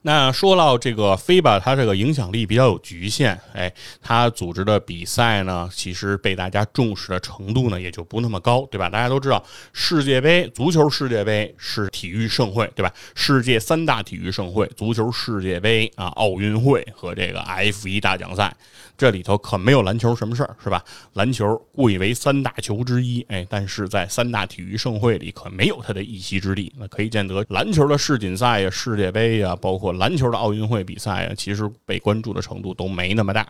[0.02, 8.88] 那说到这个 FIBA，，它这个影响力比较有局限，哎，它组织的比赛呢，其实被大家重视的程度呢，也就不那么高，对吧？
[8.88, 12.90] 大家都知道，世界杯足球世界杯是体育盛会，对吧？
[13.14, 18.56] 世界三大体育盛会，足球世界杯啊，奥运会和这个 F 一大奖赛，
[18.96, 20.82] 这里头可没有篮球什么事儿，是吧？
[21.12, 26.72] 篮球贵为三大球之一，哎，但是在三大体育盛会里可没有它的一席之地。
[26.78, 33.46] 那可以见得，篮球的世锦赛呀、世界杯呀，包括篮球的奥运会比赛啊，其实被关注的程度都没那么大。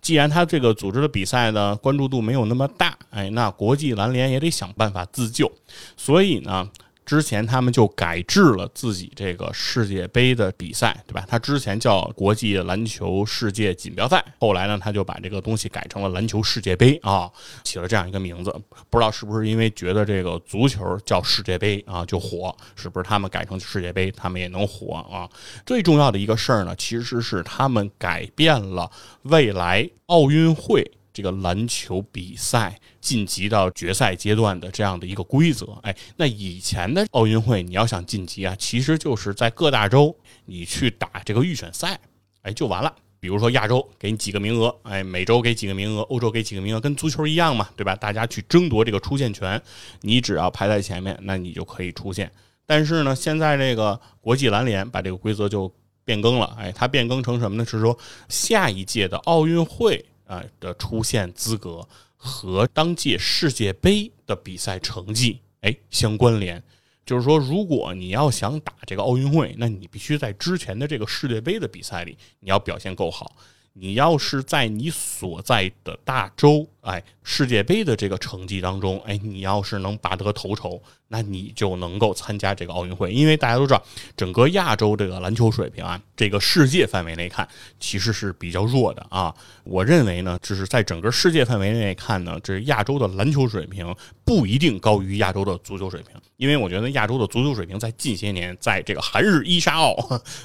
[0.00, 5.50] 既然他这个组织的比赛呢，关注度没有那么大，哎，那国际篮联也得想办法自救。
[5.96, 6.68] 所以呢。
[7.06, 11.24] 之前他们就改制了自己这个世界杯的比赛，对吧？
[11.28, 17.30] 他之前叫国际篮球世界锦标赛，后来呢，他就把这个东西改成了篮球世界杯啊，
[17.62, 18.54] 起了这样一个名字。
[18.90, 25.30] 不知道是不是因为觉得这个足球叫世界杯啊就火，是不是他们改成世界杯，他们也能火啊？
[25.64, 28.90] 最重要的一个事儿呢，其实是他们改变了
[29.22, 30.90] 未来奥运会。
[31.16, 41.98] 这个篮球比赛晋级到决赛阶段的这样的一个规则，哎，那以前的奥运会你要想晋级啊，其实就是在各大洲你去打这个预选赛，
[42.42, 42.94] 哎，就完了。
[43.18, 47.96] 比如说亚洲给你几个名额，哎，美洲给几个名额，欧洲给几个名额，跟足球一样嘛，对吧？
[47.96, 49.60] 大家去争夺这个出线权，
[50.02, 52.30] 你只要排在前面，那你就可以出线。
[52.66, 55.72] 但是呢，现在这个国际篮联把这个规则就
[56.04, 57.64] 变更了，哎，它变更成什么呢？
[57.64, 57.98] 是说
[58.28, 60.04] 下一届的奥运会。
[60.26, 66.62] 啊的出现资格和当届世界杯的比赛成绩哎相关联，
[67.04, 73.36] 就是说，如果你要想打这个奥运会，那你必须在之前的这个世界杯的比赛里你要表现够好。
[73.78, 80.82] 你要是在你所在的大洲，哎，世界杯的这个成绩当中，哎，你要是能拔得头筹。
[81.08, 83.80] 那你就能够参加这个奥运会，因为大家都知道，
[84.16, 89.32] 整个亚洲这个篮球水平啊，这个世界范围内看其实是比较弱的啊。
[89.62, 99.94] 我认为呢，就是在整个世界范围内看呢，这亚洲的篮球水平不一定高于亚洲的足球水平，因为我觉得亚洲的足球水平在近些年在这个韩日伊沙奥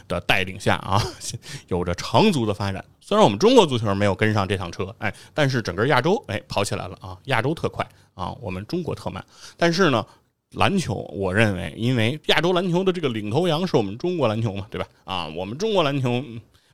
[0.08, 1.02] 的带领下啊，
[1.70, 2.86] 有着长足的发展。
[3.12, 9.22] 虽然我们中国足球没有跟上这趟车，哎，但是整个亚洲哎跑起来了啊，亚洲特快啊，我们中国特慢，
[9.58, 10.06] 但是呢。
[10.52, 14.86] 篮球，我认为，因为亚洲篮球的这个领头羊是我们中国篮球嘛，对吧？
[15.06, 16.24] 啊，我们中国篮球。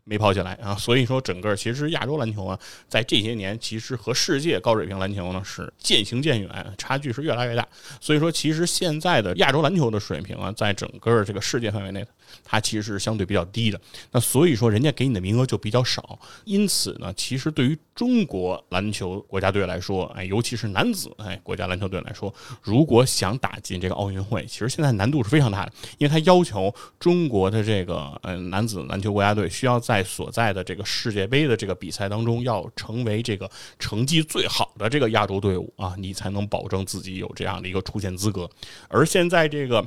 [0.09, 7.67] 没跑起来啊，所以说整个其实亚洲篮球啊，在这些年其实和世界高水平篮球呢是渐行渐远，差距是越来越大。
[7.99, 12.05] 所以说，其实现在的亚洲篮球的水平啊，在整个这个世界范围内，
[12.43, 13.79] 它其实是相对比较低的。
[14.11, 16.19] 那所以说，人家给你的名额就比较少。
[16.45, 38.49] 因此呢，其实对于中国篮球国家队来说，哎，尤其是男子哎国家篮球队来说，如果想打进这个奥运会，其实现在难度是非常大的，因为它要求中国的这个呃男子篮球国家队需要在所在的这个世界杯的这个比赛当中，要成为这个成绩最好的这个亚洲队伍啊，你才能保证自己有这样的一个出线资格。
[38.87, 39.85] 而现在这个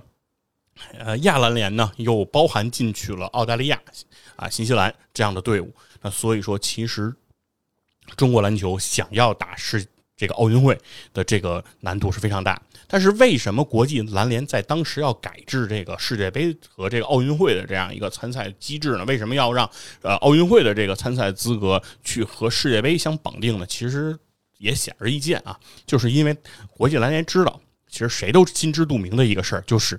[0.98, 3.80] 呃亚篮联呢，又包含进去了澳大利亚
[4.36, 7.14] 啊、新西兰这样的队伍，那所以说，其实
[8.16, 10.78] 中国篮球想要打世这个奥运会
[11.12, 12.60] 的这个难度是非常大。
[12.92, 19.04] 但是为什么国际篮联在当时要改制这个世界杯和这个奥运会的这样一个参赛机制呢？
[19.04, 19.70] 为什么要让
[20.02, 23.66] 呃奥运会的这个参赛资格去和世界杯相绑定呢？
[23.66, 24.18] 其实
[24.58, 26.36] 也显而易见啊，就是因为
[26.70, 29.96] 国际篮联知道，其实谁都心知肚明的一个事儿，就是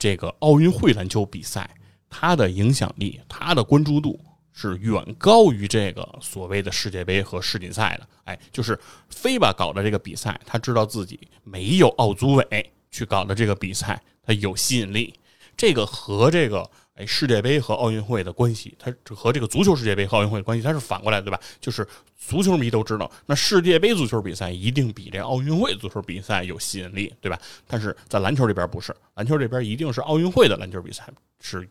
[0.00, 1.70] 这个奥运会篮球比赛
[2.08, 4.18] 它的影响力、它的关注度。
[4.52, 15.14] 是远高于这个所谓的世界杯和世锦赛的，哎，就是非吧搞的这个比赛，他知道自己没有奥组委去搞的这个比赛，它有吸引力。
[15.56, 21.40] 这个和这个哎世界杯和奥运会的关系，它和这个足球世界杯和奥运会的关系，它是反过来，对吧？
[21.60, 21.86] 就是
[22.18, 27.38] 足球迷都知道，那世界杯足球比赛一定比这奥运会足球比赛有吸引力，对吧？
[27.66, 31.08] 但是在篮球这边不是，篮球这边一定是奥运会的篮球比赛
[31.40, 31.68] 是。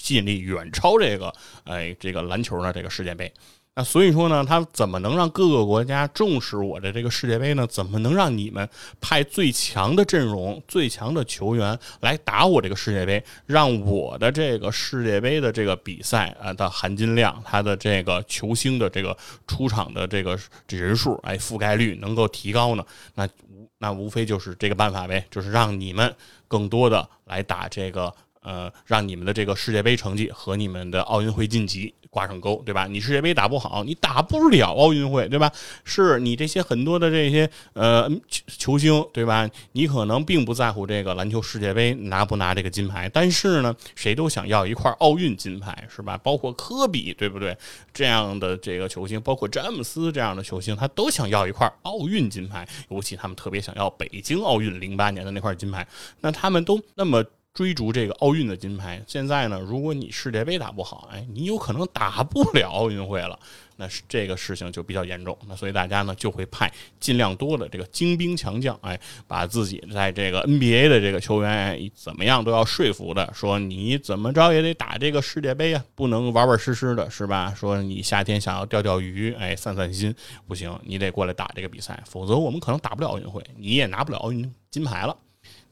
[0.00, 3.34] 吸引力远超这个，哎，这个篮球呢，这个世界杯。
[3.78, 7.64] 那所以说呢，他怎么能让各个国家重视我的这个世界杯呢？
[7.68, 8.68] 怎么能让你们
[9.00, 20.36] 派最强的阵容、最强的球员来打我这个世界杯，让我的这个世界杯的这个比赛啊的含金量、它的这个球星的这个出场的这个
[20.70, 22.84] 人数，哎，覆盖率能够提高呢？
[23.14, 26.12] 那无那无非就是这个办法呗，就是让你们
[26.48, 28.12] 更多的来打这个。
[28.48, 32.86] 呃，让你们的这个世界杯成绩和你们的奥运会晋级挂上钩，对吧？
[32.86, 35.52] 你世界杯打不好，你打不了奥运会，对吧？
[35.84, 38.10] 是你这些很多的这些呃
[38.46, 39.46] 球星，对吧？
[39.72, 46.16] 你可能并不在乎这个篮球世界杯拿不拿这个金牌，但是呢，谁都想要一块奥运金牌，是吧？
[46.16, 47.54] 包括科比，对不对？
[47.92, 55.86] 这样的这个球星，包括詹姆斯这样的球星，他都想要一块奥运金牌，尤其他们特别想要北京奥运零八年的那块金牌，
[56.22, 57.22] 那他们都那么。
[57.58, 63.36] 追逐这个奥运的金牌，现在呢，如果你世界杯打不好，哎，你有可能打不了奥运会了，
[63.74, 65.36] 那是这个事情就比较严重。
[65.48, 77.52] 那所以大家呢就会派尽量多的这个精兵强将，哎，把自己在这个 NBA 的这个球员哎怎么样都要说服的，说你怎么着也得打这个世界杯啊，不能玩玩实实的，是吧？
[77.56, 80.14] 说你夏天想要钓钓鱼，哎，散散心，
[80.46, 85.16] 不行，你得过来打这个比赛，否则我们可能打不了奥运会，你也拿不了奥运金牌了。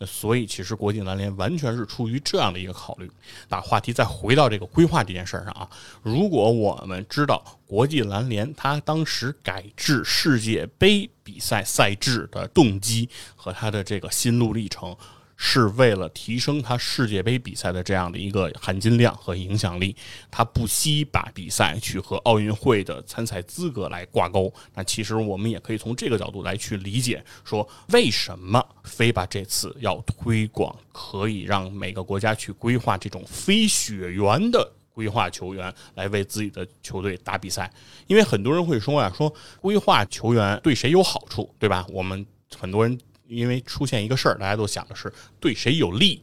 [0.04, 3.10] 所以，其实国际篮联完全是出于这样的一个考虑。
[3.48, 5.68] 把话题再回到这个规划这件事上啊，
[6.02, 14.94] 如果我们知道国际篮联他当时改制世界杯比赛赛制的动机和他的这个心路历程。
[15.36, 19.94] 是为了提升他世界杯比赛的这样的一个含金量和影响力，
[20.30, 24.52] 他不惜把比赛去和奥运会的参赛资格来挂钩。
[24.74, 37.70] 那其实我们也可以从这个角度来去理解，说为什么非把这次要推广，可以让每个国家去规划这种非血缘的规划球员来为自己的球队打比赛？
[38.06, 41.86] 因为很多人会说呀，说规划球员对谁有好处，对吧？
[41.90, 42.26] 我们
[42.58, 42.98] 很多人。
[43.28, 46.22] 因为出现一个事儿，大家都想的是对谁有利，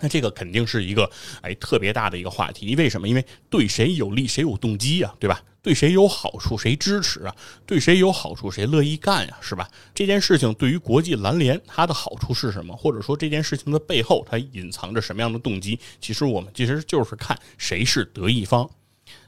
[0.00, 1.10] 那这个肯定是一个
[1.42, 2.74] 哎特别大的一个话题。
[2.76, 3.08] 为什么？
[3.08, 5.42] 因为对谁有利，谁有动机呀，对吧？
[5.62, 7.36] 对谁有好处，谁支持啊？
[7.66, 9.68] 对谁有好处，谁乐意干呀，是吧？
[9.94, 12.74] 这件事情对于国际篮联，它的好处是什么？
[12.74, 15.78] 或者说这件事情的背后，它隐藏着什么样的动机？
[16.00, 18.70] 其实我们其实就是看谁是得益方。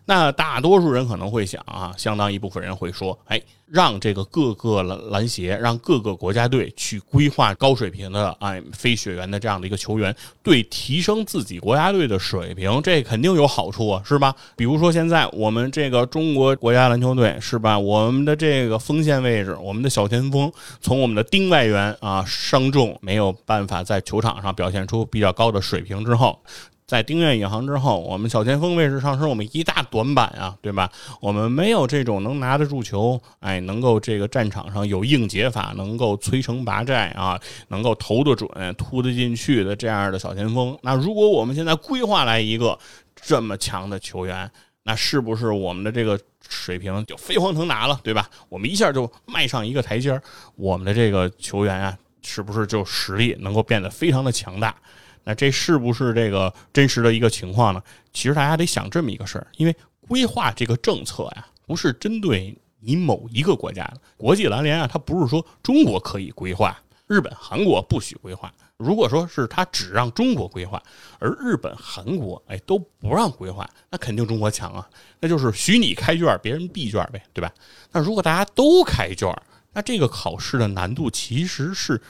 [0.05, 14.35] 那大多数人可能会想啊，相当一部分人会说，哎，让这个各个篮篮协，让各个国家队去规划高水平的哎非血缘的这样的一个球员，对提升自己国家队的水平，这肯定有好处啊，是吧？
[14.57, 17.79] 比如说现在我们这个中国国家篮球队，是吧？
[17.79, 26.41] 我们的这个锋线位置，我们的小前锋，从我们的丁外援啊伤重，没有办法在球场上表现出比较高的水平之后。
[26.93, 30.93] 在丁院引航之后，我们小前锋位置上是我们一大短板啊，对吧？
[31.23, 40.79] 我们没有这种能拿得住球，哎，能够这个战场上有硬解法，能够摧城拔寨啊，能够投得准、突得进去的这样的小前锋。
[40.83, 42.79] 那如果我们现在规划来一个
[43.17, 44.51] 这么强的球员，
[44.83, 48.29] 那是不是我们的这个水平就飞黄腾达了，对吧？
[48.51, 50.23] 我们一下就迈上一个台阶儿，
[50.57, 54.75] 我们的这个球员啊，是不是就实力能够变得非常的强大？
[55.25, 57.83] 那这是不是这个真实的一个情况呢？
[58.13, 59.77] 其实大家得想这么一个事儿，因为
[60.09, 64.01] 规划这个政策呀，不是针对你某一个国家的。
[64.17, 68.53] 国际篮联啊，它不是说中国可以规划，日本、韩国不许规划。
[68.77, 70.83] 如果说是他只让中国规划，
[71.21, 74.91] 而日本、韩国哎都不让规划，那肯定中国强啊。
[75.21, 77.53] 那就是许你开卷，别人闭卷呗，对吧？
[77.93, 79.33] 那如果大家都开卷，
[79.73, 82.03] 那这个考试的难度其实是。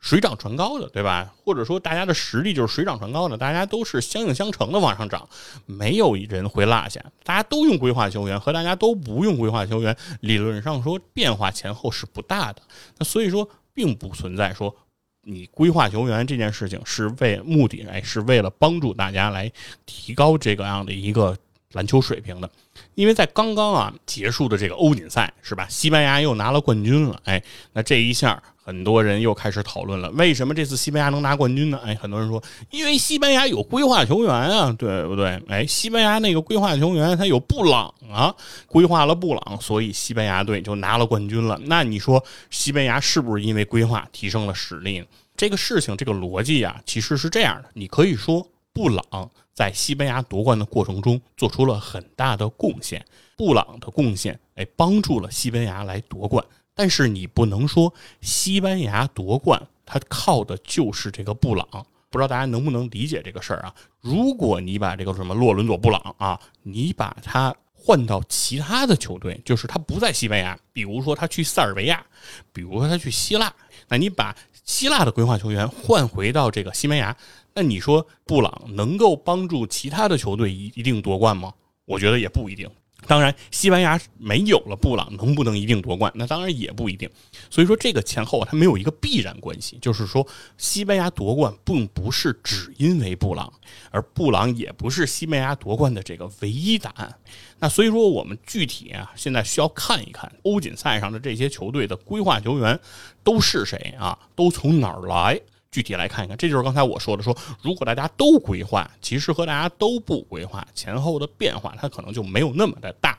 [0.00, 1.34] 水涨船高的，对吧？
[1.44, 5.28] 或者说大家的实力就是水涨船高的，大家都是相映相成的往上涨，
[5.66, 7.04] 没有人会落下。
[7.24, 12.62] 大家都用规划球员和大家都不用规划球员，理论上说变化前后是不大的。
[12.96, 14.74] 那所以说，并不存在说
[15.22, 19.50] 你规划球员这件事情是为目的，哎，是为了帮助大家来
[19.84, 21.36] 提高这个样的一个
[21.72, 22.48] 篮球水平的。
[22.94, 25.66] 因为在刚刚啊结束的这个欧锦赛是吧？
[25.68, 28.40] 西班牙又拿了冠军了，哎，那这一下。
[28.68, 31.80] 很多人又开始讨论了，为什么这次西班牙能拿冠军呢？
[31.82, 35.42] 哎，很多人说，因为西班牙有规划球员啊，对不对？
[35.48, 38.34] 哎，西班牙那个规划球员他有布朗啊，
[38.66, 41.58] 规划了布朗，所以西班牙队就拿了冠军了。
[41.64, 45.06] 那你说西班牙是不是因为规划提升了实力呢？
[45.34, 47.70] 这个事情，这个逻辑啊，其实是这样的。
[47.72, 53.02] 你可以说，布朗在西班牙夺冠的过程中做出了很大的贡献，
[53.34, 56.44] 布朗的贡献，哎，帮助了西班牙来夺冠。
[56.78, 61.66] 但是你不能说西班牙夺冠，他靠的就是这个布朗。
[62.08, 63.74] 不知道大家能不能理解这个事儿啊？
[64.00, 72.06] 如果你把这个什么洛伦佐布朗啊，你把他换到其他的球队，就是他不在西班牙，比如说他去塞尔维亚，
[72.52, 73.52] 比如说他去希腊，
[73.88, 74.32] 那你把
[74.64, 77.16] 希腊的规划球员换回到这个西班牙，
[77.54, 81.52] 那你说布朗能够帮助其他的球队一一定夺冠吗？
[81.86, 82.70] 我觉得也不一定。
[83.06, 86.12] 当然，西班牙没有了布朗，能不能一定夺冠？
[86.16, 87.08] 那当然也不一定。
[87.48, 89.78] 所以说，这个前后它没有一个必然关系。
[89.80, 90.26] 就是说，
[90.58, 93.50] 西班牙夺冠并不是只因为布朗，
[93.90, 97.14] 而布朗也不是西班牙夺冠的这个唯一答案。
[97.60, 102.78] 那所以说，我们具体啊，现在需要看一看欧锦赛上的这些球队的规划球员
[103.22, 104.18] 都是谁啊？
[104.34, 105.40] 都从哪儿来？
[105.70, 113.18] 具体来看一看，这就是刚才我说的，说如果大家都规划，其实和大家都不规划前后的变化，它可能就没有那么的大。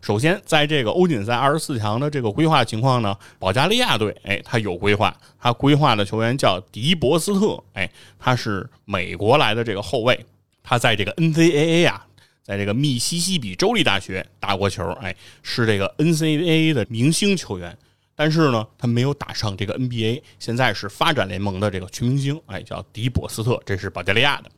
[0.00, 10.26] 首先，在这个欧锦赛二十四强的这个规划情况呢，保加利亚队，哎，他有规划，他规划的球员叫迪博斯特，哎，他是美国来的这个后卫，
[10.62, 12.06] 他在这个 NCAA 啊，
[12.42, 17.76] 在这个密西西比州立大学打过球，哎，是这个 NCAA 的明星球员。
[18.20, 24.50] 但是呢，他没有打上这个 NBA，现在是发展联盟的这个全明星，哎，叫迪博斯特，这是保加利亚的。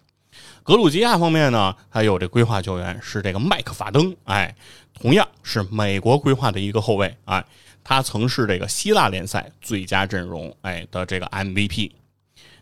[0.64, 4.52] 格鲁吉亚方面呢，还有这规划球员是这个麦克法登，哎，
[4.92, 7.44] 同样是美国规划的一个后卫，哎，
[7.84, 11.92] 他曾是这个希腊联赛最佳阵容，哎的这个 MVP。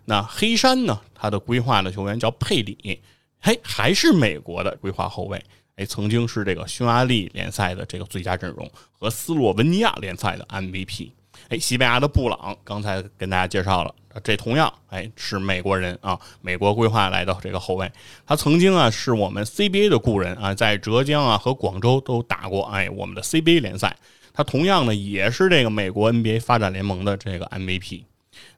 [0.05, 3.01] 那黑山呢，他的规划的球员叫佩里，
[3.41, 5.43] 嘿，还是美国的规划后卫。
[5.81, 11.11] 哎，曾经是这个匈牙利联赛的这个最佳阵容和斯洛文尼亚联赛的 MVP。
[11.49, 17.91] 哎，西班牙的布朗刚才跟大家介绍了，这同样哎是美国人啊，美国规划来的这个后卫。
[18.27, 23.97] 他曾经啊是我们 CBA 的故人啊，在浙江啊和广州都打过哎我们的 CBA 联赛。
[24.35, 28.05] 他同样呢也是这个美国 NBA 发展联盟的这个 MVP。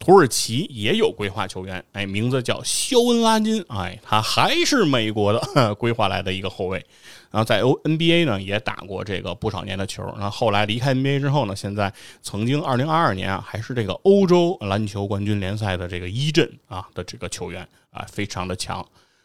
[0.02, 6.84] 土耳其也有规划球员，哎，名字叫肖恩·拉金，哎，他还是美国的 规划来的一个后卫，
[7.30, 18.84] 然后在 NBA 呢也打过这个不少年的球，然后后来离开 NBA 之后呢，现在曾经2022年啊还是这个欧洲篮球冠军联赛的这个一阵啊的这个球员啊，非常的强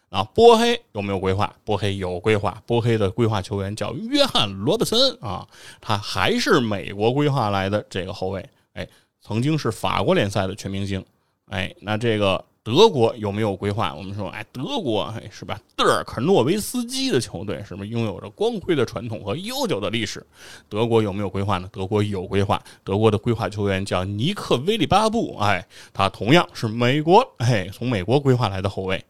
[0.09, 0.23] 啊。
[0.23, 1.51] 波黑有没有规划？
[1.65, 5.47] 波黑有规划，波黑的规划球员叫约翰·罗伯森啊，
[5.81, 8.87] 他还是美国规划来的这个后卫，哎。
[9.27, 11.03] 曾经是法国联赛的全明星，
[11.49, 13.93] 哎，那这个德国有没有规划？
[13.93, 15.59] 我们说，哎，德国，哎，是吧？
[15.75, 20.25] 德尔克诺维斯基的球队，是不是拥有着光辉的传统和悠久的历史？
[20.69, 21.69] 德国有没有规划呢？
[21.73, 29.03] 德国有规划，德国的规划球员叫尼克威利巴布，哎，他同样是美国，哎，从美国规划来的后卫，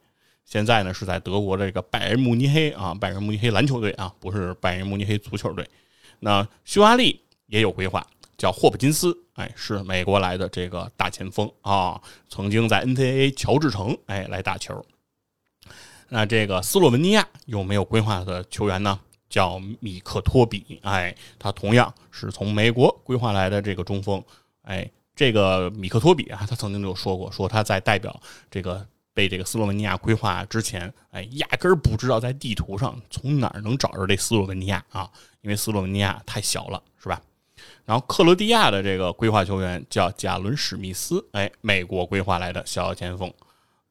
[0.46, 5.64] 现在呢是在德国的这个拜仁慕尼黑啊，拜仁慕尼黑篮球队啊，不是拜仁慕尼黑足球队。
[6.20, 8.04] 那匈牙利也有规划。
[8.38, 14.86] 叫霍普金斯，哎，是美国来的这个大前锋啊，曾经在 NCAA 乔治城哎来打球。
[16.10, 19.00] 那这个斯洛文尼亚有没有规划的球员呢？
[19.30, 24.24] 叫米克托比，哎，他同样是从美国规划来的这个中锋，
[24.62, 28.18] 哎，这个米克托比啊，他曾经就说过，说他在代表
[28.50, 35.12] 这个被这个斯洛文尼亚规划之前，哎，压根儿不知道在地图上从哪儿能找着这斯洛文尼亚啊，
[35.42, 37.22] 因为斯洛文尼亚太小了，是吧？
[37.88, 43.34] 然后克罗地亚的这个规划球员叫贾伦史密斯，哎，美国规划来的小前锋，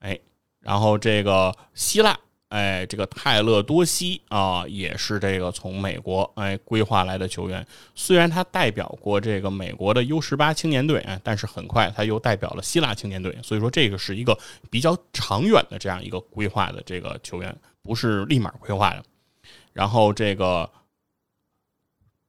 [0.00, 0.20] 哎，
[0.60, 2.14] 然后这个希腊，
[2.50, 7.66] 哎，这个泰勒多西啊，也是这个从美国哎规划来的球员。
[7.94, 14.38] 虽然他代表过这个美国的 U 十八青年队，哎，但是很快他又代表了希腊青年队，所以说这个是一个
[14.70, 19.02] 比较长远的这样一个规划的这个球员，不是立马规划的。
[19.72, 20.70] 然后这个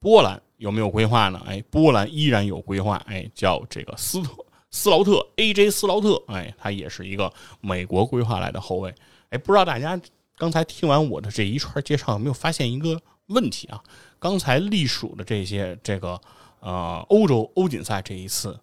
[0.00, 0.40] 波兰。
[0.58, 1.40] 有没有规划呢？
[1.46, 4.30] 哎，波兰依然有规划，哎，叫这个斯特
[4.70, 5.70] 斯劳特 A.J.
[5.70, 8.94] 斯劳特，哎，他也是一个美国规划来的后卫，
[9.30, 9.98] 哎，不知道大家
[10.36, 13.82] 刚才听完我的这一串介绍，有没有发现一个问题啊？
[14.18, 16.20] 刚才隶属的这些这个
[16.60, 18.58] 呃欧洲欧锦赛这一次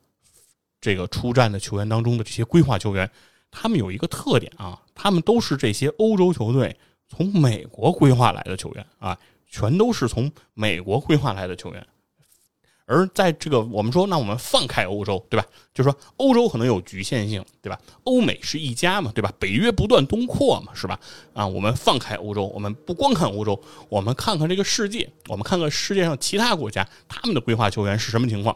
[0.80, 3.10] 这个出战的球员当中的这些规划球员，
[3.50, 6.78] 他们有一个特点啊，他们都是这些欧洲球队
[7.08, 9.18] 从美国规划来的球员啊。
[9.50, 11.88] 全都是从美国规划来的球员，
[12.86, 15.46] 而在这个我们说，那我们放开欧洲，对吧？
[15.74, 17.80] 就说，欧洲可能有局限性，对吧？
[18.04, 19.32] 欧美是一家嘛，对吧？
[19.40, 21.00] 北约不断东扩嘛，是吧？
[21.34, 28.56] 啊，我们放开欧洲，我们不光看欧洲，我们看看这个世界，我们看看世界上其他国家他们的规划球员是什么情况。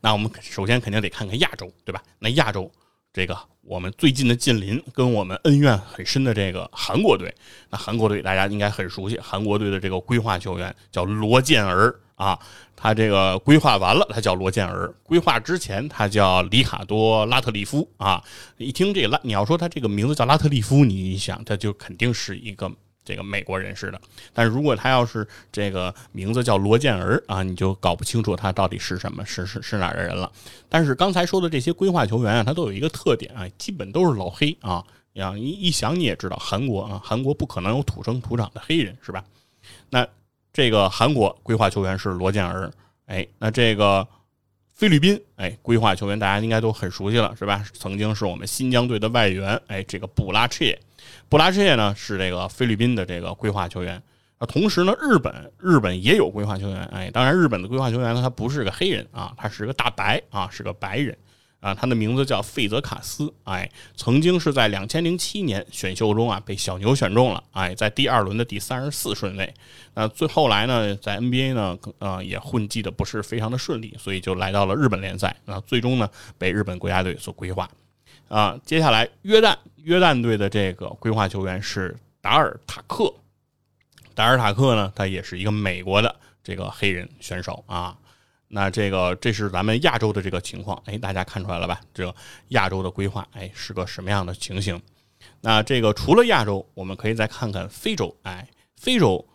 [0.00, 2.02] 那我们首先肯定得看看亚洲，对吧？
[2.18, 2.70] 那亚洲。
[3.14, 7.32] 这个我们最近的近邻，跟我们恩怨很深的这个韩国队，
[7.70, 12.36] 那韩国队大家应该很熟悉，韩国队的这个规划球员叫罗建儿啊，
[12.74, 18.20] 他这个规划完了，他叫罗建儿；规划之前，他叫里卡多拉特利夫啊。
[18.56, 22.68] 一听这拉，你要说他这个名字叫拉特利夫，你一想，他就肯定是一个
[23.04, 24.00] 这个美国人士的。
[24.32, 30.30] 但如果他要是这个名字叫罗建儿啊，你就搞不清楚他到底是什么，是是是哪儿的人了。
[30.68, 34.84] 但是刚才说的这些规划球员啊，他都有一个特点啊，基本都是老黑啊。
[35.14, 39.24] 呀，一一想你也知道，韩国啊，韩国不可能有土生土长的黑人，是吧？
[39.90, 40.06] 那
[40.52, 42.72] 这个韩国规划球员是罗建儿，
[43.06, 44.06] 哎，那这个。
[44.76, 47.64] 菲律宾，哎，规划球员大家应该都很熟悉了，是吧？
[47.74, 50.76] 曾经是我们新疆队的外援，哎，这个布拉切，
[51.28, 54.02] 布拉切呢是这个菲律宾的这个规划球员。
[54.38, 61.16] 啊，同时呢，日本日本也有规划球员，哎，当然日本的规划球员呢，他不是个黑人啊，他是个大白啊，是个白人。
[61.60, 69.54] 啊，他的名字叫费泽卡斯，哎，曾经是在两千零七年选秀中啊被小牛选中了，哎，在第二轮的第三十四顺位。
[69.94, 75.34] 那最后来呢，在 NBA 呢，呃，也混迹的不是非常的顺利，所以就来到了日本联赛。
[75.46, 76.06] 那最终呢，
[76.36, 77.66] 被日本国家队所规划。
[78.28, 83.12] 啊，接下来约旦，约旦队的这个规划球员是达尔塔克，
[84.14, 87.96] 达尔塔克呢，他也是一个美国的这个黑人选手啊。
[88.48, 91.80] 那这个这是咱们亚洲的这个情况，哎，大家看出来了吧？
[91.92, 92.14] 这
[92.48, 94.80] 亚洲的规划，哎，是个什么样的情形？
[95.40, 99.26] 那这个除了亚洲，我们可以再看看非洲，哎，非洲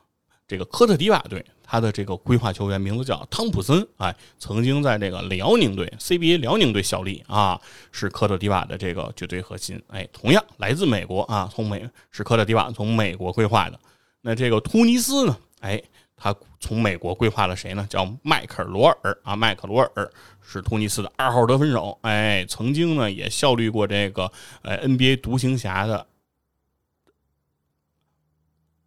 [0.50, 13.80] 这个科特迪瓦队，他的这个规划球员名字叫汤普森，哎，曾经在这个辽宁队 CBA 辽宁队效力啊，是科特迪瓦的这个绝对核心，哎，同样来自美国啊，从美是科特迪瓦从美国规划的。
[14.22, 15.38] 那这个突尼斯呢？
[15.62, 15.82] 哎。
[16.22, 17.88] 他从美国规划了谁呢？
[17.89, 24.30] 叫迈克尔罗尔啊，迈克罗尔是突尼斯的二号得分手，哎，曾经呢也效力过这个
[24.62, 26.06] 呃 NBA 独行侠的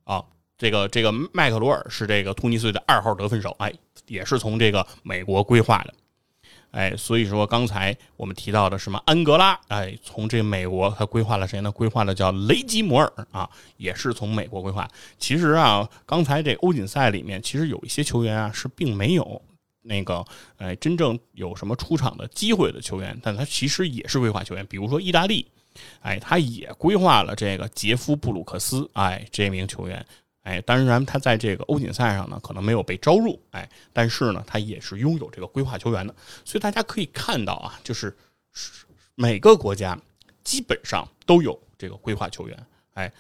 [0.05, 0.23] 啊，
[0.63, 3.73] 这个这个麦克罗尔是这个突尼斯的二号得分手，哎，
[4.07, 5.93] 也是从这个美国规划的。
[6.71, 11.73] 哎，所以说刚才我们提到的什么安哥拉，哎，从这美国他规划了谁呢？
[11.73, 14.89] 规划的叫雷吉摩尔啊，也是从美国规划。
[15.19, 19.43] 其实啊，刚才这欧锦赛里面，其实有一些球员啊是并没有
[19.83, 20.25] 那个，
[20.59, 24.65] 哎，真正有什么出场的机会的球员，但他其实也是规划球员。
[24.67, 25.45] 比如说意大利，
[26.03, 30.07] 哎，他也规划了这个杰夫布鲁克斯，哎，这名球员。
[30.43, 36.13] 哎，当然，他在这个欧锦赛上呢，可能没有被招入，哎，但是呢，他也是拥有这个规划球员的，
[36.45, 38.13] 所以大家可以看到啊，就是
[39.15, 39.97] 每个国家
[40.43, 43.13] 基本上都有这个规划球员，哎，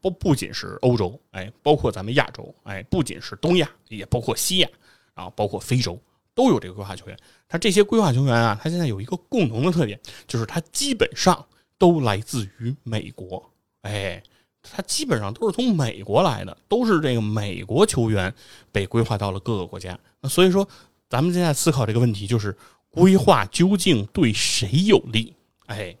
[0.00, 4.68] 不不仅是欧洲，哎，包括咱们亚洲，哎，不仅是东亚，也包括西亚，
[5.16, 6.00] 然后包括非洲
[6.32, 7.18] 都有这个规划球员。
[7.48, 11.44] 他这些规划球员啊，他现在有一个共同的特点，就是他基本上
[11.76, 13.50] 都来自于美国，
[13.82, 14.22] 哎。
[14.62, 18.32] 他基本上都是从美国来的，都是这个美国球员
[18.72, 19.98] 被规划到了各个国家。
[20.20, 20.68] 那所以说，
[21.08, 22.56] 咱们现在思考这个问题，就是
[22.90, 25.34] 规划究竟对谁有利？
[25.66, 25.96] 哎，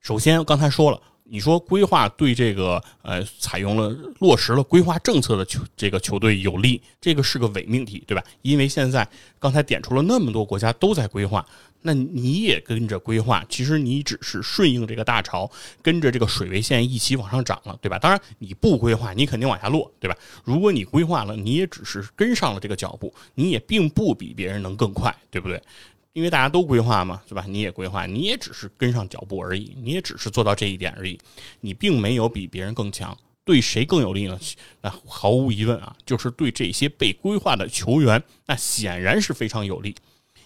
[0.00, 1.00] 首先刚才说了。
[1.26, 3.88] 你说规划对这个呃采用了
[4.20, 8.22] 落实了规划政策的球这个球队有利，这个是个伪命题，对吧？
[8.42, 9.08] 因为现在
[9.38, 11.44] 刚才点出了那么多国家都在规划，
[11.86, 15.50] 那你也跟着规划，其实你只是顺应这个大潮，
[15.82, 17.98] 跟着这个水位线一起往上涨了，对吧？
[17.98, 20.16] 当然你不规划，你肯定往下落，对吧？
[20.44, 25.62] 如果你规划了，你也只是跟上了这个脚步，你也并不比别人能更快，对不对？
[26.14, 27.44] 因为大家都规划嘛，是吧？
[27.46, 31.20] 你也规划，你也只是跟上脚步而已，你也只是做到这一点而已，
[31.60, 33.14] 你并没有比别人更强。
[33.44, 34.40] 对谁更有利呢？
[34.80, 39.94] 那毫无疑问啊，就是对这些被规划的球员，那显然是非常有利。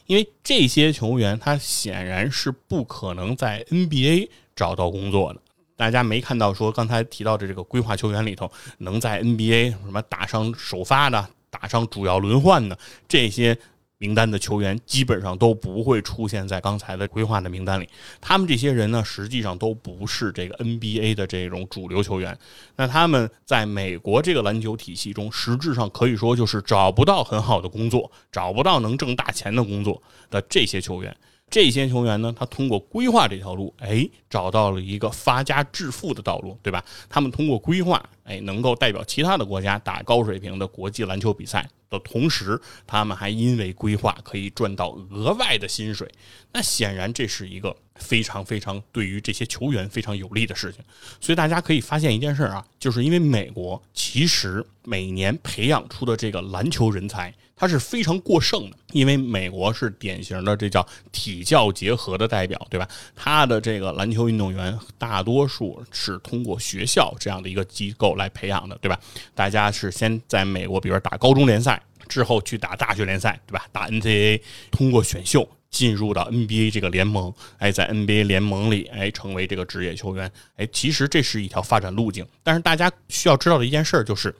[0.08, 5.40] 因为这些球员他显然是不可能在 NBA 找到工作的。
[5.76, 13.56] 大家没看到说刚才提到的这个规划球员里头，能在 NBA 什么打上首发的、打上主要轮换的这些。
[13.98, 17.88] 名单的球员基本上都不会出现在刚才的规划的名单里。
[18.20, 22.38] 他们这些人呢，实际上都不是这个 NBA 的这种主流球员。
[22.76, 31.16] 那他们在美国这个篮球体系中，实质上可以说就是找不到很好的工作，找不到能挣大钱的工作的这些球员。
[31.50, 36.84] 这些球员呢，他通过规划这条路，哎，找到了一个发家致富的道路，对吧？
[37.08, 46.06] 他们通过规划，哎，能够代表其他的国家打高水平的国际篮球比赛的同时，他们还因为规划可以赚到额外的薪水。
[46.52, 50.82] 那显然这是一个非常非常对于这些球员非常有利的事情。
[51.20, 57.34] 所以大家可以发现一件事啊，就是因为美国其实每年培养出的这个篮球人才。
[57.58, 62.88] 它是非常过剩的，因为美国是典型的这叫体教结合的代表，对吧？
[63.16, 68.98] 他的这个篮球运动员大多数是通过学校这样的一个机构来培养的，对吧？
[69.34, 73.66] 大家是先在美国，比如说打高中联赛，之后去打大学联赛，对吧？
[73.72, 74.40] 打 NCAA，
[74.70, 82.26] 通过选秀进入到 NBA 这个联盟，哎，在 NBA 联盟里，哎，成为这个职业球员，哎，其实这是一条发展路径。
[82.42, 84.34] 但是大家需要知道的一件事儿就是，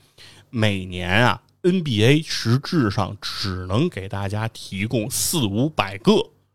[0.51, 6.13] 每年啊，NBA 实质上只能给大家提供四五百个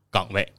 [0.10, 0.52] 岗位，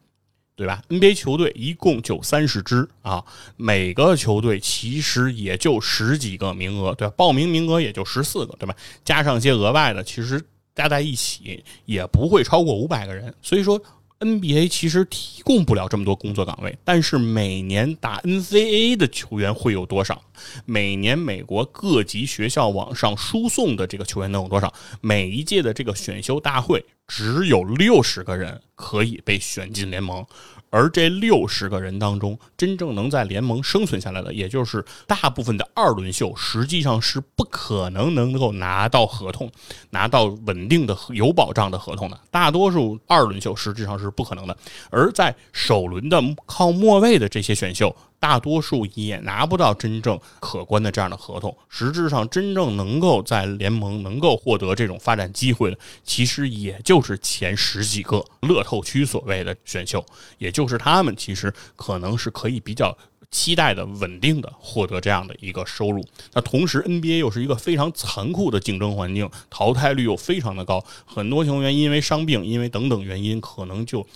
[0.56, 3.24] 对吧？NBA 球队一共就三十支啊，
[3.56, 7.14] 每个球队其实也就十几个名额，对吧？
[7.16, 8.74] 报名名额也就十四个，对吧？
[9.04, 10.42] 加上些额外的，其实
[10.74, 13.82] 加在一起也不会超过五百个人，所以说。
[14.20, 20.22] NBA 其实提供不了这么多工作岗位，但是每年打 NCAA 的球员会有多少？
[20.64, 24.72] 每年美国各级学校往上输送的这个球员能有多少？
[25.00, 30.24] 每一届的这个选秀大会只有六十个人可以被选进联盟。
[30.70, 39.48] 而这六十个人当中，真正能在联盟生存下来的，也就是大部分的二轮秀，实际上是不可能能够拿到合同、
[39.90, 42.18] 拿到稳定的有保障的合同的。
[42.28, 44.56] 大多数二轮秀实际上是不可能的。
[44.90, 47.94] 而在首轮的靠末位的这些选秀。
[48.24, 51.54] 大多数也拿不到真正可观的这样的合同。
[51.68, 60.02] 实质上，真正能够在联盟能够获得这种发展机会的，其实也就是前十几个乐透区所谓的选秀，
[60.38, 62.96] 也就是他们其实可能是可以比较
[63.30, 66.02] 期待的、稳定的获得这样的一个收入。
[66.32, 74.06] 那同时，NBA 又是一个非常残酷的竞争环境，淘汰率又非常的高，很多球员因为伤病、因为等等原因，可能就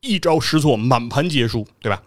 [0.00, 2.02] 一招失错，满盘皆输，对吧？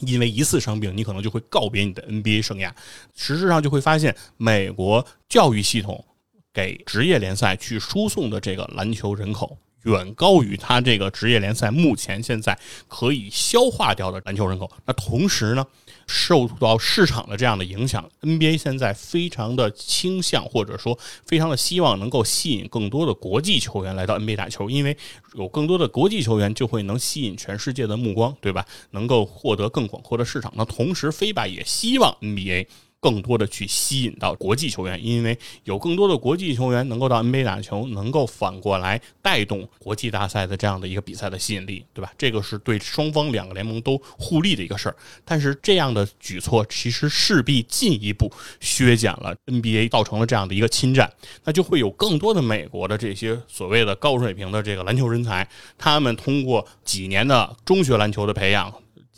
[0.00, 2.70] 因为一次伤病，你可能就会告别你的 NBA 生涯。
[3.14, 6.04] 实质上就会发现，美国教育系统
[6.52, 14.70] 给职业联赛去输送的这个篮球人口，远高于他这个职业联赛目前现在可以消化掉的篮球人口。
[14.84, 15.66] 那同时呢？
[16.06, 24.96] 受到市场的这样的影响，NBA 现在非常的倾向，或者说非常的希望能够吸引更多的国际球员来到 NBA 打球，因为
[25.34, 28.64] 有更多的国际球员就会能吸引全世界的目光，对吧？
[28.92, 30.52] 能够获得更广阔的市场。
[30.56, 32.66] 那同时，，FIBA 也希望 NBA。
[33.00, 42.12] 更多的去吸引到国际球员，因为有更多的国际球员能够到 NBA 打球，能够反过来带动国际大赛的这样的一个比赛的吸引力，对吧？
[42.18, 44.96] 这个是对双方两个联盟都互利的一个事儿。
[45.24, 51.12] 但是这样的举措其实势必进一步削减了 NBA，造成了这样的一个侵占，
[51.44, 58.72] 那就会有更多的美国的这些所谓的高水平的这个篮球人才，他们通过几年的中学篮球的培养。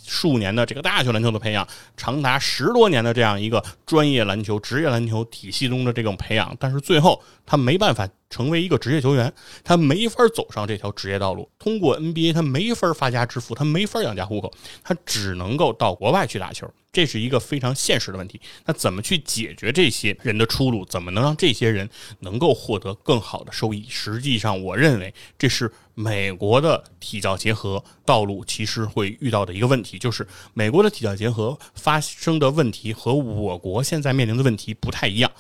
[0.09, 9.33] 数年的这个大学篮球的培养，长达十多年的这样一个专业篮球、职业篮球体系中的这种培养，但是最后他没办法成为一个职业球员，
[9.65, 11.49] 他没法走上这条职业道路。
[11.59, 14.53] 通过 NBA，他没法发家致富，他没法养家糊口，
[14.83, 16.71] 他只能够到国外去打球。
[16.91, 18.41] 这是一个非常现实的问题。
[18.65, 20.85] 那怎么去解决这些人的出路？
[20.87, 21.89] 怎么能让这些人
[22.21, 23.85] 能够获得更好的收益？
[23.89, 35.31] 实际上，我认为这是美国的体教结合道路其实会遇到的一个问题，就是美国的体教结合发生的问题和我国现在面临的问题不太一样。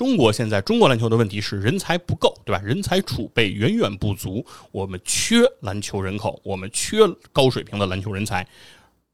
[0.00, 2.62] 中国现在中国篮球的问题是人才不够，对吧？
[2.64, 4.42] 人才储备远远不足，
[4.72, 7.00] 我们缺篮球人口，我们缺
[7.34, 8.48] 高水平的篮球人才。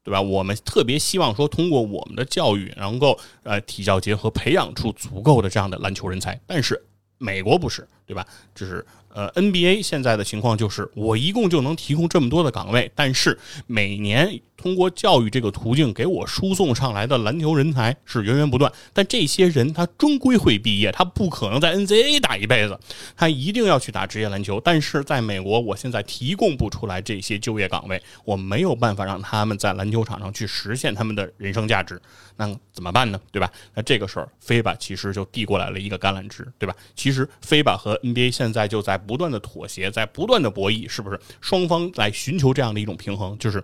[0.01, 0.21] 对吧？
[0.21, 6.39] 我们特别希望说，通过我们的教育，能够呃体教结合，培养出足够的这样的篮球人才。
[6.47, 6.81] 但是
[7.17, 8.25] 美国不是，对吧？
[8.55, 8.85] 这是。
[9.17, 18.71] 呃，NBA 现在的情况就是，我一共就能提供这么多的岗位，但是每年通过教育这个途径给我输送上来的篮球人才是源源不断。
[18.93, 22.79] 但这些人他终归会毕业，他不可能在 NCAA 打一辈子，
[23.15, 24.61] 他一定要去打职业篮球。
[24.63, 31.99] 但是在美国，我现在提供不出来这些就业岗位，我没有办法让他们在篮球场上去实现他们的人生价值，
[32.37, 33.19] 那怎么办呢？
[33.31, 33.51] 对吧？
[33.73, 36.75] 那这个时候，飞吧其实就递过来了一个橄榄枝，对吧？
[36.95, 38.95] 其实飞吧和 NBA 现在就在。
[39.07, 43.37] 不断的妥协，在不断的博弈，是不是双方来寻求这样的一种平衡？
[43.37, 43.63] 就是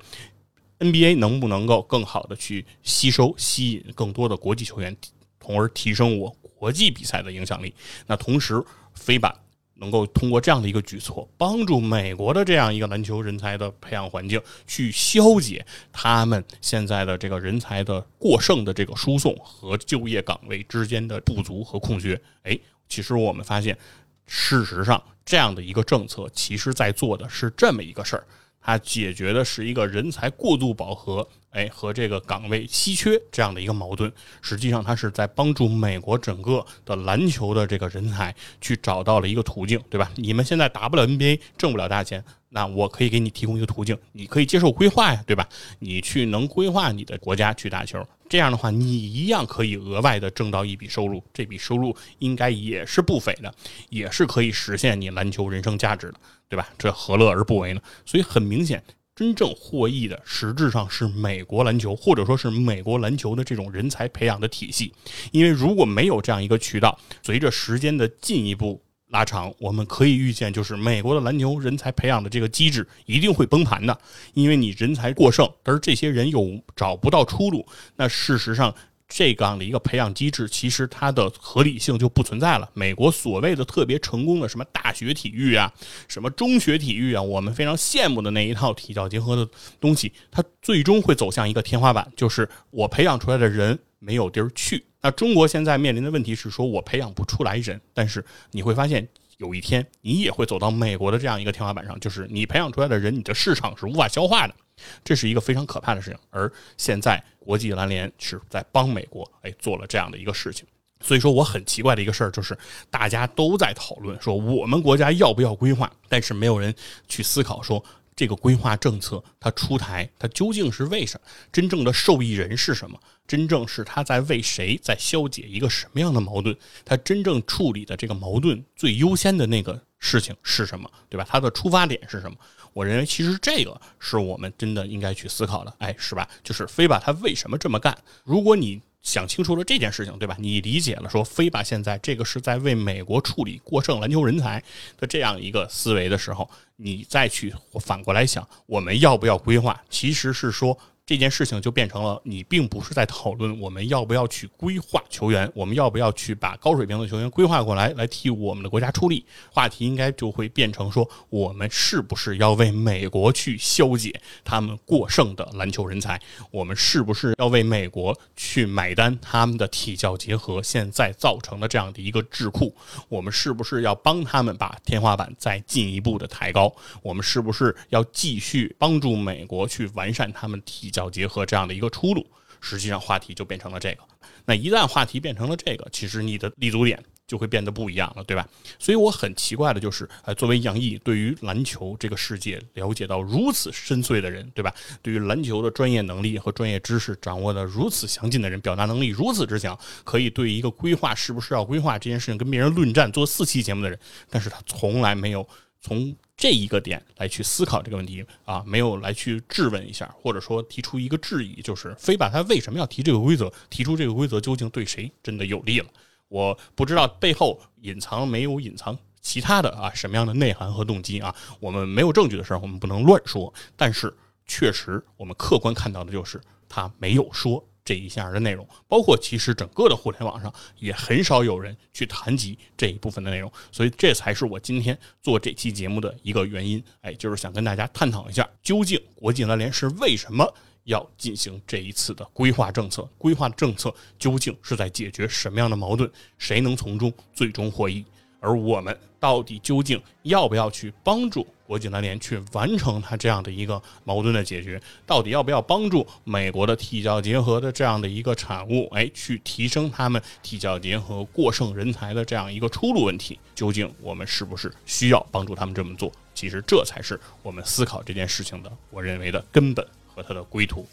[0.80, 4.95] NBA 能不能够更好的去吸收、吸引更多的国际球员，
[5.41, 7.74] 从而提升我国际比赛的影响力？
[8.07, 8.63] 那同时，
[8.93, 9.36] 飞板
[9.76, 22.19] 能够通过这样的一个举措，帮助美国的这样一个篮球人才的培养环境，去消解他们现在的这个人才的过剩的这个输送和就业岗位之间的不足和空缺。
[22.43, 22.57] 哎，
[22.88, 23.78] 其实我们发现，
[24.26, 25.03] 事实上。
[25.26, 28.28] 这样的一个政策，其实在做的是这么一个事儿，
[28.59, 40.12] 它解决的是一个人才过度饱和，哎，和这个岗位稀缺这样的一个矛盾，实际上它是在帮助美国整个的篮球的这个人才去找到了一个途径，对吧？
[40.16, 45.47] 你们现在打不了 NBA，挣不了大钱，那我可以给你提供一个途径，你可以接受规划呀，对吧？
[45.80, 53.54] 你去能规划你的国家去打球，这样的话，你一样可以额外的挣到一笔收入，这笔收入应该也是不菲的，
[53.89, 56.68] 也是可以实现你篮球人生价值的，对吧？
[56.80, 57.82] 这何乐而不为呢？
[58.06, 58.84] 所以很明显。
[59.16, 64.91] 真正获益的实质上是美国篮球，或者说是美国篮球的这种人才培养的体系。
[65.32, 73.95] 因为如果没有这样一个渠道，随着时间的进一步拉长，我们可以预见，就是美国的篮球人才培养的这个机制一定会崩盘的。
[74.34, 78.74] 因为你人才过剩，而这些人又找不到出路，那事实上。
[79.16, 82.68] 这样的一个培养机制，其实它的合理性就不存在了。
[82.74, 85.72] 美国所谓的特别成功的什么大学体育啊，
[86.07, 89.47] 什么中学体育啊，我们非常羡慕的那一套体教结合的
[89.80, 94.84] 东西，它最终会走向一个天花板，就是我培养出来的人没有地儿去。
[95.01, 99.07] 那中国现在面临的问题是说，我培养不出来人，但是你会发现。
[99.38, 104.55] 有一天，你也会走到美国的这样一个天花板上，就是你培养出来的人，你的市场是无法消化的，
[105.03, 106.19] 这是一个非常可怕的事情。
[106.29, 110.65] 而现在，国际篮联是在帮美国，哎，做了这样的一个事情。
[111.01, 112.57] 所以说，我很奇怪的一个事儿就是，
[112.89, 116.73] 大家都在讨论说我们国家要不要规划，但是没有人
[117.07, 117.84] 去思考说。
[118.16, 121.28] 这个规划政策它出台，它究竟是为什么？
[121.51, 122.99] 真正的受益人是什么？
[123.28, 126.55] 真正是他在为谁在消解一个什么样的矛盾？
[126.84, 130.89] 他真正处理的这个矛盾最优先的那个事情是什么？
[131.09, 131.26] 对吧？
[131.30, 132.38] 他的出发点是什么？
[132.74, 136.28] 我认为其实这个是我们真的应该去思考的，哎，是吧？
[136.43, 137.97] 就是非把，他为什么这么干？
[138.24, 138.82] 如果你。
[139.04, 140.36] 想清楚了这件事情，对吧？
[140.39, 144.64] 你理解了说，飞吧现在这个是在为美国处理过剩篮球人才
[144.97, 149.80] 的这样一个思维的时候，你再去反过来想，我们要不要规划？
[149.89, 150.76] 其实是说。
[151.06, 159.26] 这件事情就变成了，你并不是在讨论我们要不要去规划球员，我们要不要去把高水平的球员规划过来，来替我们的国家出力。
[159.51, 166.18] 话题应该就会变成说，我们是不是要为美国去消解他们过剩的篮球人才？
[166.51, 172.74] 我们是不是要为美国去买单他们的体教结合现在造成的这样的一个智库？
[173.10, 176.74] 我们是不是要帮他们把天花板再进一步的抬高？
[177.01, 180.93] 我们是不是要继续帮助美国去完善他们体？
[180.94, 182.26] 较结合这样的一个出路，
[182.62, 184.04] 实际上话题就变成了这个。
[184.46, 188.46] 那一旦话题变成了这个，其实你的立足点就会变得不一样了，对吧？
[188.78, 194.74] 所以我很奇怪的就是，呃，作为杨毅，对于篮球这个世界了解到如此深邃的人，对吧？
[195.02, 203.98] 对于篮球的专业能力和专业知识掌握的如此详尽的人，表达能力如此之强，可以对一个规划是不是要规划这件事情跟别人论战做四期节目的人，
[204.30, 205.48] 但是他从来没有
[205.80, 206.16] 从。
[206.44, 215.88] 这一个点来去思考这个问题啊，没有来去质问一下，或者说提出一个质疑，就是非把他为什么要提这个规则，提出这个规则究竟对谁真的有利了？
[216.28, 221.34] 我不知道背后隐藏没有隐藏其他的啊什么样的内涵和动机啊？
[221.62, 223.54] 我们没有证据的事儿，我们不能乱说。
[223.78, 224.14] 但是
[224.46, 227.66] 确实，我们客观看到的就是他没有说。
[227.86, 236.84] 这一下的内容，包括其实整个的互联网上也很少有人去谈及这一部分的内容，所以这才是我今天做这期节目的一个原因。
[237.01, 240.53] 哎，就是想跟大家探讨一下，究竟国际篮联是为什么
[240.86, 243.03] 要进行这一次的规划政策？
[243.17, 246.09] 规划政策究竟是在解决什么样的矛盾？
[246.38, 248.05] 谁能从中最终获益？
[248.44, 254.82] 而我们到底究竟要不要去帮助国际篮联去完成它这样的一个矛盾的解决？
[255.08, 263.39] 到底要不要帮助美国的体教结合的这样的一个产物，哎，去提升他们体教结合过剩人才的这样一个出路问题？
[263.56, 266.12] 究竟我们是不是需要帮助他们这么做？
[266.36, 270.86] 其实这才是我们思考这件事情的，我认为的根本和它的归途。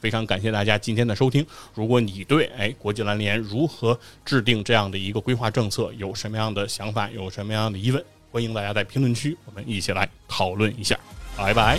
[0.00, 1.46] 非常感谢大家今天的收听。
[1.74, 10.98] 如果你对哎国际篮联如何制定这样的一个规划政策有什么样的想法，有什么样的疑问，欢迎大家在评论区我们一起来讨论一下。
[11.36, 11.78] 拜拜。